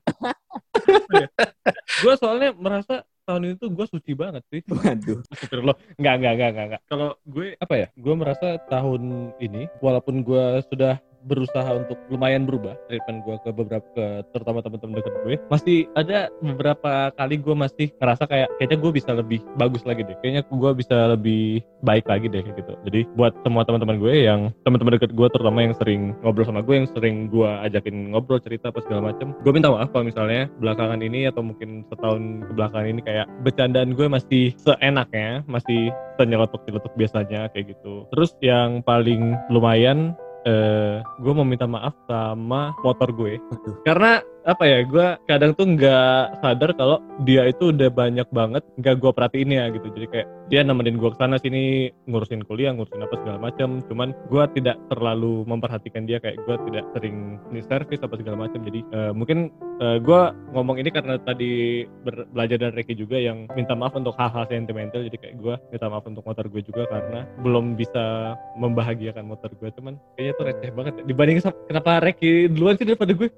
gue 2.02 2.14
soalnya 2.16 2.56
merasa 2.56 3.04
tahun 3.28 3.52
ini 3.52 3.54
tuh 3.60 3.68
gue 3.70 3.86
suci 3.86 4.12
banget 4.16 4.42
sih. 4.48 4.60
Waduh. 4.64 5.20
Astagfirullah. 5.28 5.76
Enggak, 6.00 6.14
enggak, 6.18 6.32
enggak, 6.32 6.48
enggak, 6.48 6.66
enggak. 6.66 6.82
Kalau 6.88 7.08
gue, 7.28 7.46
apa 7.60 7.74
ya, 7.76 7.86
gue 7.94 8.14
merasa 8.16 8.46
tahun 8.66 9.02
ini, 9.38 9.62
walaupun 9.78 10.24
gue 10.24 10.44
sudah 10.72 10.98
berusaha 11.26 11.70
untuk 11.74 11.98
lumayan 12.10 12.44
berubah 12.44 12.74
treatment 12.90 13.22
gue 13.24 13.36
ke 13.42 13.50
beberapa 13.54 13.86
ke 13.94 14.06
terutama 14.34 14.62
teman-teman 14.62 14.98
dekat 14.98 15.14
gue. 15.24 15.34
Masih 15.48 15.78
ada 15.94 16.28
beberapa 16.42 17.10
kali 17.14 17.38
gue 17.38 17.54
masih 17.54 17.86
ngerasa 17.98 18.24
kayak 18.26 18.48
kayaknya 18.58 18.78
gue 18.78 18.92
bisa 18.92 19.10
lebih 19.14 19.40
bagus 19.58 19.82
lagi 19.86 20.02
deh. 20.06 20.16
Kayaknya 20.20 20.42
gue 20.46 20.70
bisa 20.74 20.96
lebih 21.14 21.62
baik 21.82 22.06
lagi 22.06 22.26
deh 22.30 22.42
gitu. 22.42 22.72
Jadi 22.86 23.00
buat 23.18 23.34
semua 23.42 23.62
teman-teman 23.66 23.98
gue 23.98 24.14
yang 24.26 24.50
teman-teman 24.66 24.98
dekat 24.98 25.12
gue 25.14 25.28
terutama 25.30 25.58
yang 25.62 25.74
sering 25.78 26.14
ngobrol 26.22 26.46
sama 26.46 26.62
gue 26.62 26.74
yang 26.82 26.88
sering 26.94 27.30
gue 27.30 27.50
ajakin 27.66 28.14
ngobrol 28.14 28.42
cerita 28.42 28.70
apa 28.70 28.82
segala 28.84 29.12
macam 29.12 29.34
gue 29.42 29.52
minta 29.52 29.70
maaf 29.70 29.90
kalau 29.90 30.06
misalnya 30.06 30.50
belakangan 30.58 31.00
ini 31.02 31.26
atau 31.30 31.42
mungkin 31.42 31.86
setahun 31.90 32.46
ke 32.46 32.52
belakangan 32.54 32.88
ini 32.88 33.00
kayak 33.02 33.26
bercandaan 33.42 33.90
gue 33.94 34.06
masih 34.06 34.44
seenaknya 34.58 35.42
masih 35.46 35.90
senyelotok-nyelotok 36.20 36.92
biasanya 36.94 37.48
kayak 37.50 37.74
gitu. 37.76 38.06
Terus 38.12 38.36
yang 38.44 38.84
paling 38.84 39.34
lumayan 39.48 40.14
eh 40.42 40.98
gue 41.22 41.32
mau 41.32 41.46
minta 41.46 41.66
maaf 41.66 41.94
sama 42.06 42.74
motor 42.82 43.10
gue. 43.14 43.38
Karena 43.86 44.18
apa 44.42 44.64
ya 44.66 44.78
gue 44.82 45.06
kadang 45.30 45.54
tuh 45.54 45.66
nggak 45.78 46.42
sadar 46.42 46.70
kalau 46.74 46.98
dia 47.22 47.46
itu 47.46 47.70
udah 47.70 47.90
banyak 47.92 48.26
banget 48.34 48.62
nggak 48.78 48.96
gue 48.98 49.10
perhatiin 49.14 49.50
ya 49.54 49.64
gitu. 49.70 49.86
Jadi 49.94 50.06
kayak 50.10 50.28
dia 50.50 50.60
nemenin 50.66 51.00
gue 51.00 51.10
ke 51.10 51.18
sana 51.18 51.40
sini 51.40 51.88
ngurusin 52.10 52.44
kuliah 52.44 52.74
ngurusin 52.74 53.00
apa 53.00 53.14
segala 53.22 53.38
macam 53.40 53.80
cuman 53.88 54.12
gue 54.28 54.44
tidak 54.60 54.76
terlalu 54.92 55.48
memperhatikan 55.48 56.04
dia 56.04 56.20
kayak 56.20 56.36
gue 56.44 56.56
tidak 56.68 56.84
sering 56.92 57.40
ini 57.48 57.64
servis 57.64 58.04
apa 58.04 58.20
segala 58.20 58.44
macam 58.44 58.60
jadi 58.60 58.80
eh, 58.84 59.12
mungkin 59.16 59.48
gue 59.82 60.22
ngomong 60.54 60.78
ini 60.78 60.94
karena 60.94 61.18
tadi 61.18 61.82
belajar 62.06 62.54
dari 62.54 62.82
Reiki 62.82 62.94
juga 62.94 63.18
yang 63.18 63.50
minta 63.58 63.74
maaf 63.74 63.98
untuk 63.98 64.14
hal-hal 64.14 64.46
sentimental. 64.46 65.02
Jadi 65.02 65.18
kayak 65.18 65.34
gue 65.42 65.54
minta 65.74 65.86
maaf 65.90 66.06
untuk 66.06 66.22
motor 66.22 66.46
gue 66.46 66.62
juga 66.62 66.86
karena 66.86 67.26
belum 67.42 67.74
bisa 67.74 68.36
membahagiakan 68.54 69.26
motor 69.26 69.50
gue 69.58 69.68
cuman 69.74 69.98
kayaknya 70.14 70.32
tuh 70.38 70.44
receh 70.46 70.70
banget 70.70 70.92
ya. 71.00 71.02
dibandingin 71.10 71.42
sama 71.42 71.56
kenapa 71.66 71.90
Reiki 71.98 72.46
duluan 72.52 72.78
sih 72.78 72.86
daripada 72.86 73.10
gue? 73.10 73.28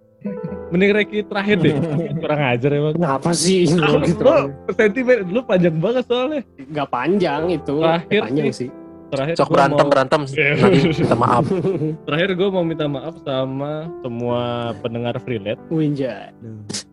Mending 0.73 0.93
Reiki 0.95 1.19
terakhir 1.23 1.57
deh 1.59 1.75
kurang 2.23 2.41
ajar 2.47 2.71
emang 2.73 2.95
Kenapa 2.95 3.29
sih? 3.33 3.67
gitu. 3.67 4.23
lu 4.23 4.35
sentimen 4.71 5.19
lu 5.27 5.41
panjang 5.43 5.77
banget 5.77 6.05
soalnya 6.05 6.41
Nggak 6.57 6.89
panjang 6.89 7.43
itu. 7.51 7.75
Terakhir 7.77 8.21
panjang 8.23 8.47
sih. 8.49 8.61
sih. 8.61 8.71
terakhir 9.05 9.37
Sok 9.37 9.47
gua 9.47 9.55
berantem 9.55 9.79
mau- 9.79 9.89
berantem. 9.89 10.21
Iya. 10.27 10.53
Minta 10.91 11.15
maaf. 11.15 11.45
terakhir 12.07 12.29
gue 12.33 12.49
mau 12.49 12.63
minta 12.63 12.85
maaf 12.89 13.15
sama 13.21 13.73
semua 14.01 14.41
pendengar 14.77 15.15
freelance 15.21 15.61
Winjai. 15.69 16.33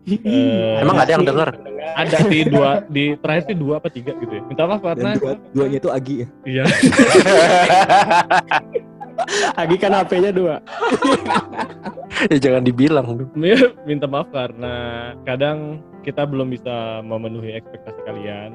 Eh, 0.04 0.78
Emang 0.78 0.96
ada 0.96 1.08
yang 1.08 1.22
denger? 1.22 1.48
ada 1.82 2.16
di 2.24 2.40
dua 2.44 2.80
di 2.86 3.12
terakhir 3.16 3.42
sih 3.44 3.54
dua 3.54 3.76
apa 3.76 3.86
tiga 3.86 4.12
gitu 4.14 4.30
ya 4.30 4.40
minta 4.44 4.64
maaf 4.64 4.80
karena 4.80 5.08
Dan 5.08 5.18
dua, 5.18 5.32
duanya 5.52 5.76
itu 5.76 5.88
Agi 5.90 6.14
ya. 6.16 6.26
iya 6.44 6.64
Agi 9.60 9.76
kan 9.78 9.92
HP-nya 9.94 10.30
dua. 10.32 10.56
ya 12.32 12.36
jangan 12.38 12.62
dibilang. 12.64 13.06
Minta 13.86 14.06
maaf 14.08 14.28
karena 14.32 14.74
kadang 15.26 15.80
kita 16.04 16.28
belum 16.28 16.52
bisa 16.52 17.00
memenuhi 17.06 17.56
ekspektasi 17.56 18.00
kalian 18.04 18.48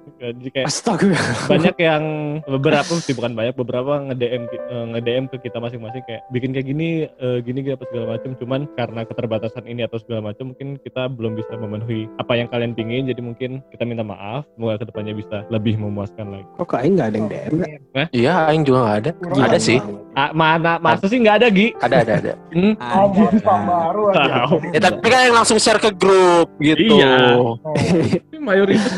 jadi 0.22 0.48
kayak 0.54 0.66
Astaga. 0.70 1.12
banyak 1.50 1.76
yang 1.76 2.04
beberapa 2.48 2.92
sih 3.02 3.12
bukan 3.12 3.36
banyak 3.36 3.54
beberapa 3.54 4.00
nge-DM 4.10 4.42
eh, 4.48 4.86
nge-DM 4.96 5.24
ke 5.34 5.36
kita 5.44 5.60
masing-masing 5.60 6.02
kayak 6.08 6.22
bikin 6.32 6.56
kayak 6.56 6.66
gini 6.70 7.06
eh, 7.10 7.38
gini 7.44 7.60
gini 7.60 7.74
apa 7.76 7.84
segala 7.90 8.16
macam 8.16 8.30
cuman 8.38 8.60
karena 8.78 9.00
keterbatasan 9.04 9.64
ini 9.68 9.84
atau 9.84 9.98
segala 10.00 10.32
macam 10.32 10.54
mungkin 10.54 10.80
kita 10.80 11.10
belum 11.12 11.36
bisa 11.36 11.52
memenuhi 11.58 12.08
apa 12.16 12.32
yang 12.38 12.48
kalian 12.48 12.72
pingin 12.72 13.06
jadi 13.10 13.20
mungkin 13.20 13.60
kita 13.74 13.84
minta 13.84 14.06
maaf 14.06 14.48
semoga 14.56 14.80
ke 14.80 14.86
depannya 14.88 15.14
bisa 15.14 15.44
lebih 15.52 15.76
memuaskan 15.76 16.30
lagi 16.30 16.46
Kok 16.54 16.66
kayaknya 16.70 16.90
nggak 16.94 17.08
ada 17.08 17.16
yang 17.16 17.28
DM? 17.28 17.52
Iya, 18.14 18.32
Aing 18.46 18.62
juga 18.62 18.78
nggak 18.86 18.98
ada. 19.02 19.10
Ada 19.42 19.58
sih. 19.58 19.78
Ah, 20.14 20.30
mana 20.32 20.78
masa 20.78 21.10
sih 21.10 21.18
nggak 21.20 21.36
ada 21.42 21.46
Gi 21.50 21.74
Ada, 21.82 21.96
ada, 22.06 22.12
ada. 22.22 22.32
hmm? 22.56 22.74
Oh, 22.78 23.06
Pak 23.44 23.58
baru 23.66 24.02
aja. 24.10 24.46
Tahu. 24.46 24.56
Ya, 24.72 24.80
tapi 24.80 25.06
kan 25.10 25.20
yang 25.26 25.36
langsung 25.36 25.58
share 25.58 25.82
ke 25.82 25.90
grup 25.94 26.48
gitu. 26.58 26.98
Iya. 26.98 27.14
Oh, 27.44 27.58
mayoritas 28.44 28.92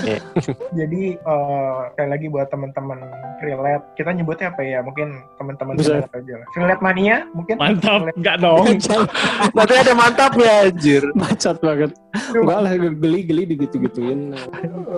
jadi 0.75 1.03
eh, 1.17 1.79
sekali 1.95 2.09
lagi 2.11 2.27
buat 2.29 2.51
teman-teman 2.51 2.99
relate, 3.41 3.85
kita 3.95 4.11
nyebutnya 4.13 4.51
apa 4.53 4.63
ya? 4.67 4.83
Mungkin 4.83 5.23
teman-teman 5.39 5.75
relate 5.79 6.13
aja 6.13 6.35
lah. 6.43 6.49
Relate 6.59 6.83
mania 6.83 7.17
mungkin. 7.33 7.55
mantap 7.57 8.01
Relate- 8.03 8.19
nggak 8.21 8.37
dong 8.43 8.65
Nanti 9.57 9.75
ada 9.79 9.93
mantapnya 9.95 10.51
anjir. 10.69 11.03
Bacot 11.15 11.57
banget. 11.63 11.91
Enggak 12.35 12.59
lah 12.65 12.73
geli-geli 12.77 13.43
digitu-gituin. 13.57 14.35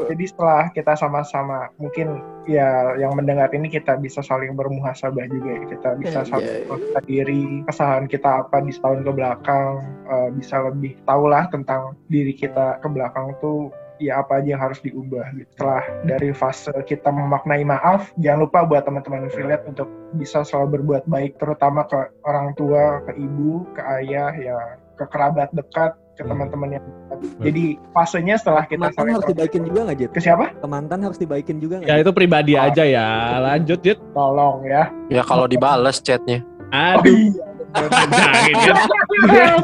Jadi 0.08 0.24
setelah 0.24 0.70
kita 0.72 0.96
sama-sama 0.96 1.68
mungkin 1.76 2.22
ya 2.48 2.96
yang 2.96 3.12
mendengar 3.12 3.52
ini 3.52 3.68
kita 3.68 4.00
bisa 4.00 4.24
saling 4.24 4.56
bermuhasabah 4.56 5.26
juga 5.28 5.50
ya. 5.52 5.62
Kita 5.68 5.88
bisa 6.00 6.07
Iya, 6.08 6.24
saling 6.24 6.48
iya. 6.48 6.64
melihat 6.68 7.04
diri, 7.04 7.42
kesalahan 7.68 8.06
kita 8.08 8.30
apa 8.46 8.56
di 8.64 8.72
setahun 8.72 9.04
ke 9.04 9.12
belakang, 9.12 9.72
eh, 10.08 10.28
bisa 10.34 10.56
lebih 10.64 10.92
tahulah 11.04 11.44
tentang 11.52 11.94
diri 12.08 12.32
kita 12.32 12.80
ke 12.80 12.88
belakang 12.88 13.36
tuh 13.38 13.68
ya 13.98 14.22
apa 14.22 14.38
aja 14.38 14.54
yang 14.54 14.62
harus 14.62 14.78
diubah 14.80 15.26
gitu. 15.34 15.50
Setelah 15.58 15.84
dari 16.06 16.30
fase 16.30 16.70
kita 16.86 17.10
memaknai 17.10 17.66
maaf, 17.66 18.14
jangan 18.22 18.46
lupa 18.46 18.62
buat 18.64 18.86
teman-teman 18.86 19.26
affiliate 19.26 19.66
untuk 19.66 19.90
bisa 20.16 20.46
selalu 20.46 20.80
berbuat 20.80 21.04
baik 21.10 21.36
terutama 21.36 21.84
ke 21.84 21.98
orang 22.24 22.54
tua, 22.54 23.02
ke 23.04 23.12
ibu, 23.18 23.66
ke 23.74 23.82
ayah 23.82 24.30
ya 24.38 24.58
ke 24.98 25.06
kerabat 25.06 25.48
dekat, 25.54 25.94
ke 26.12 26.26
Hmm. 26.26 26.34
teman-teman 26.34 26.68
yang 26.74 26.82
dekat. 26.82 27.18
Jadi 27.40 27.64
fasenya 27.90 28.34
setelah 28.34 28.66
kita 28.66 28.90
Mantan 28.90 28.98
saling 28.98 29.14
harus 29.14 29.28
dibaikin 29.30 29.62
juga 29.62 29.80
nggak, 29.86 29.96
Jet? 29.96 30.10
ke 30.10 30.20
siapa? 30.20 30.44
Ke 30.52 30.66
mantan 30.66 30.98
harus 31.00 31.16
dibaikin 31.16 31.56
juga 31.58 31.74
nggak? 31.78 31.88
ya 31.88 31.94
itu 31.98 32.10
pribadi 32.10 32.52
aja 32.54 32.82
ya 32.82 33.06
lanjut 33.40 33.78
Jit 33.80 33.98
Tolong 34.10 34.66
ya. 34.66 34.90
Ya 35.08 35.22
kalau 35.22 35.46
dibales 35.46 36.02
chatnya. 36.02 36.42
Oh 36.68 36.98
aduh 36.98 37.14
iya. 37.14 37.46
jangan 37.68 39.60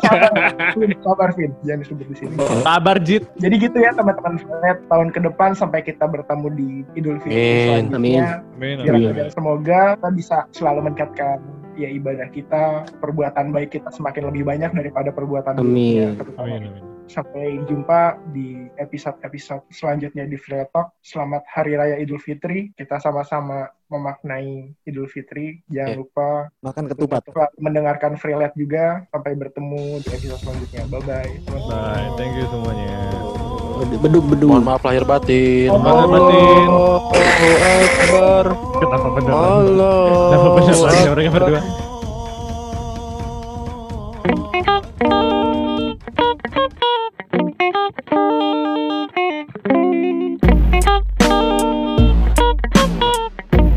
Jit 0.78 0.98
sabar, 1.00 1.30
Vin. 1.34 1.50
jangan 1.64 1.78
disebut 1.82 2.06
di 2.06 2.16
sini. 2.16 2.34
sabar 2.62 2.96
Jit 3.00 3.24
Jadi 3.36 3.54
gitu 3.58 3.76
ya 3.80 3.90
teman-teman 3.92 4.34
Fred, 4.38 4.78
tahun 4.88 5.08
ke 5.10 5.20
depan 5.24 5.50
sampai 5.56 5.80
kita 5.80 6.04
bertemu 6.04 6.46
di 6.52 6.68
Idul 6.94 7.16
Fitri 7.20 7.34
Amin. 7.34 7.90
selanjutnya. 7.90 8.44
Amin, 8.56 8.76
amin, 8.84 9.28
semoga 9.32 9.96
kita 9.98 10.10
bisa 10.12 10.36
selalu 10.52 10.90
meningkatkan 10.90 11.40
ya 11.74 11.88
ibadah 11.90 12.28
kita, 12.30 12.88
perbuatan 12.98 13.50
baik 13.50 13.78
kita 13.78 13.90
semakin 13.90 14.30
lebih 14.30 14.46
banyak 14.46 14.70
daripada 14.72 15.10
perbuatan 15.10 15.58
Amin. 15.58 15.66
buruknya, 15.66 16.08
terutama 16.18 16.46
amin, 16.48 16.62
amin. 16.70 16.84
Sampai 17.04 17.60
jumpa 17.68 18.16
di 18.32 18.64
episode-episode 18.80 19.68
selanjutnya 19.68 20.24
di 20.24 20.40
Free 20.40 20.64
Talk. 20.72 20.96
Selamat 21.04 21.44
Hari 21.52 21.76
Raya 21.76 21.96
Idul 22.00 22.16
Fitri. 22.16 22.72
Kita 22.72 22.96
sama-sama 22.96 23.68
memaknai 23.92 24.72
Idul 24.88 25.04
Fitri. 25.04 25.60
Jangan 25.68 25.92
Oke. 25.92 26.00
lupa 26.00 26.28
Makan 26.64 26.84
ketupat. 26.88 27.22
mendengarkan 27.60 28.16
Free 28.16 28.32
Lab 28.32 28.56
juga. 28.56 29.04
Sampai 29.12 29.36
bertemu 29.36 30.00
di 30.00 30.08
episode 30.16 30.40
selanjutnya. 30.40 30.82
Bye-bye. 30.88 31.30
Bye, 31.68 32.08
thank 32.16 32.32
you 32.40 32.48
semuanya. 32.48 33.43
Beduk-beduk. 33.84 34.48
Mohon 34.48 34.64
maaf 34.64 34.82
lahir 34.84 35.04
batin. 35.04 35.68
Oh, 35.68 35.78
lahir 35.80 36.08
batin. 36.08 36.66
oh, 36.68 36.98
Akbar. 37.12 38.44
Kenapa 38.80 39.08
benar 39.16 39.34
Allah. 39.36 39.98
Kenapa 40.32 40.48
benar 40.56 40.74
beneran 40.74 41.12
orangnya 41.12 41.32
berdua? 41.32 41.60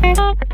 Thank 0.08 0.38
you. 0.42 0.47